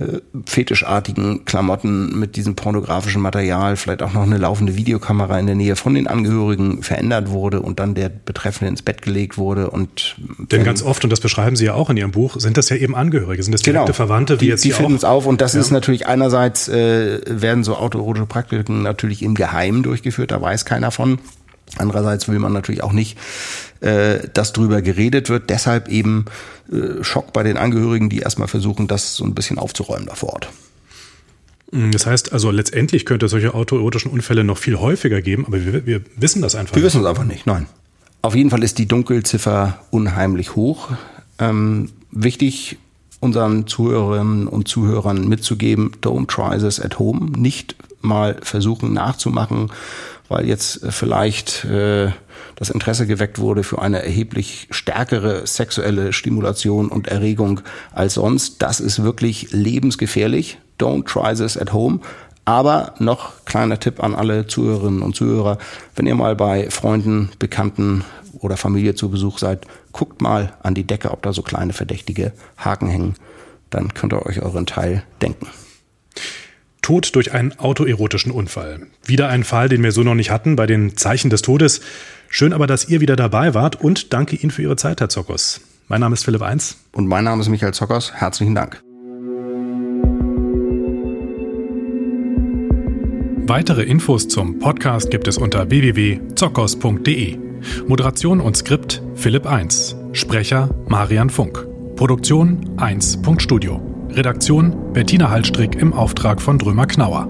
äh, 0.00 0.20
fetischartigen 0.46 1.44
Klamotten 1.44 2.18
mit 2.18 2.36
diesem 2.36 2.54
pornografischen 2.54 3.20
Material, 3.20 3.76
vielleicht 3.76 4.02
auch 4.02 4.12
noch 4.12 4.22
eine 4.22 4.38
laufende 4.38 4.76
Videokamera 4.76 5.38
in 5.38 5.46
der 5.46 5.54
Nähe 5.56 5.74
von 5.74 5.94
den 5.94 6.06
Angehörigen 6.06 6.82
verändert 6.82 7.30
wurde 7.30 7.60
und 7.60 7.80
dann 7.80 7.94
der 7.94 8.08
Betreffende 8.08 8.70
ins 8.70 8.82
Bett 8.82 9.02
gelegt 9.02 9.38
wurde 9.38 9.70
und 9.70 10.16
denn 10.52 10.62
ganz 10.62 10.82
oft 10.82 11.02
und 11.02 11.10
das 11.10 11.20
beschreiben 11.20 11.56
Sie 11.56 11.64
ja 11.64 11.74
auch 11.74 11.90
in 11.90 11.96
Ihrem 11.96 12.12
Buch 12.12 12.38
sind 12.38 12.56
das 12.56 12.68
ja 12.68 12.76
eben 12.76 12.94
Angehörige, 12.94 13.42
sind 13.42 13.52
das 13.52 13.62
direkte 13.62 13.86
genau, 13.86 13.92
Verwandte, 13.94 14.36
die, 14.36 14.44
die 14.44 14.50
jetzt 14.50 14.64
die 14.64 14.70
finden 14.70 14.94
es 14.94 15.04
auf 15.04 15.26
und 15.26 15.40
das 15.40 15.54
ja. 15.54 15.60
ist 15.60 15.72
natürlich 15.72 16.06
einerseits 16.06 16.68
äh, 16.68 17.20
werden 17.26 17.64
so 17.64 17.76
autoerotische 17.76 18.26
Praktiken 18.26 18.82
natürlich 18.82 19.22
im 19.22 19.34
Geheimen 19.34 19.82
durchgeführt, 19.82 20.30
da 20.30 20.40
weiß 20.40 20.64
keiner 20.64 20.90
von. 20.90 21.18
Andererseits 21.76 22.28
will 22.28 22.38
man 22.38 22.52
natürlich 22.52 22.82
auch 22.82 22.92
nicht, 22.92 23.18
äh, 23.80 24.28
dass 24.32 24.52
drüber 24.52 24.82
geredet 24.82 25.28
wird. 25.28 25.50
Deshalb 25.50 25.88
eben 25.88 26.24
äh, 26.72 27.02
Schock 27.04 27.32
bei 27.32 27.42
den 27.42 27.56
Angehörigen, 27.56 28.08
die 28.08 28.20
erstmal 28.20 28.48
versuchen, 28.48 28.88
das 28.88 29.14
so 29.14 29.24
ein 29.24 29.34
bisschen 29.34 29.58
aufzuräumen 29.58 30.06
da 30.06 30.14
vor 30.14 30.32
Ort. 30.32 30.48
Mm, 31.70 31.90
das 31.90 32.06
heißt 32.06 32.32
also, 32.32 32.50
letztendlich 32.50 33.04
könnte 33.04 33.26
es 33.26 33.32
solche 33.32 33.54
autoerotischen 33.54 34.10
Unfälle 34.10 34.44
noch 34.44 34.58
viel 34.58 34.78
häufiger 34.78 35.20
geben, 35.20 35.46
aber 35.46 35.64
wir, 35.64 35.86
wir 35.86 36.00
wissen 36.16 36.42
das 36.42 36.54
einfach 36.54 36.74
wir 36.74 36.82
nicht. 36.82 36.82
Wir 36.82 36.86
wissen 36.86 37.00
es 37.02 37.06
einfach 37.06 37.24
nicht, 37.24 37.46
nein. 37.46 37.66
Auf 38.22 38.34
jeden 38.34 38.50
Fall 38.50 38.64
ist 38.64 38.78
die 38.78 38.86
Dunkelziffer 38.86 39.78
unheimlich 39.90 40.56
hoch. 40.56 40.88
Ähm, 41.38 41.90
wichtig, 42.10 42.78
unseren 43.20 43.66
Zuhörerinnen 43.66 44.48
und 44.48 44.68
Zuhörern 44.68 45.28
mitzugeben, 45.28 45.92
don't 46.02 46.26
try 46.26 46.58
this 46.58 46.80
at 46.80 46.98
home. 46.98 47.30
Nicht 47.38 47.76
mal 48.00 48.36
versuchen 48.42 48.92
nachzumachen, 48.92 49.70
weil 50.28 50.46
jetzt 50.46 50.80
vielleicht 50.90 51.64
äh, 51.64 52.10
das 52.56 52.70
Interesse 52.70 53.06
geweckt 53.06 53.38
wurde 53.38 53.62
für 53.62 53.80
eine 53.80 54.02
erheblich 54.02 54.68
stärkere 54.70 55.46
sexuelle 55.46 56.12
Stimulation 56.12 56.88
und 56.88 57.08
Erregung 57.08 57.60
als 57.92 58.14
sonst. 58.14 58.62
Das 58.62 58.80
ist 58.80 59.02
wirklich 59.02 59.52
lebensgefährlich. 59.52 60.58
Don't 60.78 61.06
try 61.06 61.34
this 61.34 61.56
at 61.56 61.72
home. 61.72 62.00
Aber 62.44 62.94
noch 62.98 63.44
kleiner 63.44 63.78
Tipp 63.78 64.02
an 64.02 64.14
alle 64.14 64.46
Zuhörerinnen 64.46 65.02
und 65.02 65.14
Zuhörer, 65.14 65.58
wenn 65.96 66.06
ihr 66.06 66.14
mal 66.14 66.34
bei 66.34 66.70
Freunden, 66.70 67.30
Bekannten 67.38 68.04
oder 68.40 68.56
Familie 68.56 68.94
zu 68.94 69.10
Besuch 69.10 69.38
seid, 69.38 69.66
guckt 69.92 70.22
mal 70.22 70.54
an 70.62 70.74
die 70.74 70.86
Decke, 70.86 71.10
ob 71.10 71.22
da 71.22 71.32
so 71.32 71.42
kleine 71.42 71.72
verdächtige 71.72 72.32
Haken 72.56 72.88
hängen. 72.88 73.14
Dann 73.70 73.92
könnt 73.92 74.14
ihr 74.14 74.24
euch 74.24 74.40
euren 74.40 74.64
Teil 74.64 75.02
denken. 75.20 75.48
Tod 76.88 77.14
durch 77.14 77.34
einen 77.34 77.52
autoerotischen 77.58 78.32
Unfall. 78.32 78.86
Wieder 79.04 79.28
ein 79.28 79.44
Fall, 79.44 79.68
den 79.68 79.82
wir 79.82 79.92
so 79.92 80.02
noch 80.02 80.14
nicht 80.14 80.30
hatten 80.30 80.56
bei 80.56 80.64
den 80.64 80.96
Zeichen 80.96 81.28
des 81.28 81.42
Todes. 81.42 81.82
Schön 82.30 82.54
aber, 82.54 82.66
dass 82.66 82.88
ihr 82.88 83.02
wieder 83.02 83.14
dabei 83.14 83.52
wart 83.52 83.78
und 83.78 84.14
danke 84.14 84.36
Ihnen 84.36 84.50
für 84.50 84.62
Ihre 84.62 84.76
Zeit, 84.76 85.02
Herr 85.02 85.10
Zockers. 85.10 85.60
Mein 85.88 86.00
Name 86.00 86.14
ist 86.14 86.24
Philipp 86.24 86.40
Eins. 86.40 86.78
Und 86.92 87.06
mein 87.06 87.24
Name 87.24 87.42
ist 87.42 87.50
Michael 87.50 87.74
Zockers. 87.74 88.14
Herzlichen 88.14 88.54
Dank. 88.54 88.82
Weitere 93.46 93.82
Infos 93.82 94.26
zum 94.26 94.58
Podcast 94.58 95.10
gibt 95.10 95.28
es 95.28 95.36
unter 95.36 95.68
www.zockers.de. 95.68 97.36
Moderation 97.86 98.40
und 98.40 98.56
Skript 98.56 99.02
Philipp 99.14 99.44
Eins. 99.44 99.94
Sprecher 100.14 100.70
Marian 100.88 101.28
Funk. 101.28 101.66
Produktion 101.96 102.78
1.studio. 102.78 103.87
Redaktion 104.10 104.92
Bettina 104.92 105.30
Hallstrick 105.30 105.76
im 105.76 105.92
Auftrag 105.92 106.40
von 106.40 106.58
Drömer 106.58 106.86
Knauer. 106.86 107.28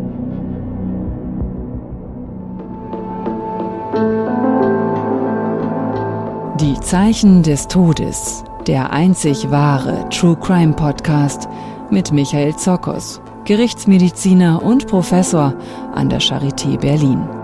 Die 6.60 6.78
Zeichen 6.80 7.42
des 7.42 7.68
Todes, 7.68 8.44
der 8.66 8.92
einzig 8.92 9.50
wahre 9.50 10.08
True 10.08 10.36
Crime 10.36 10.72
Podcast 10.74 11.48
mit 11.90 12.12
Michael 12.12 12.56
Zokos, 12.56 13.20
Gerichtsmediziner 13.44 14.62
und 14.62 14.86
Professor 14.86 15.54
an 15.94 16.08
der 16.08 16.20
Charité 16.20 16.78
Berlin. 16.78 17.37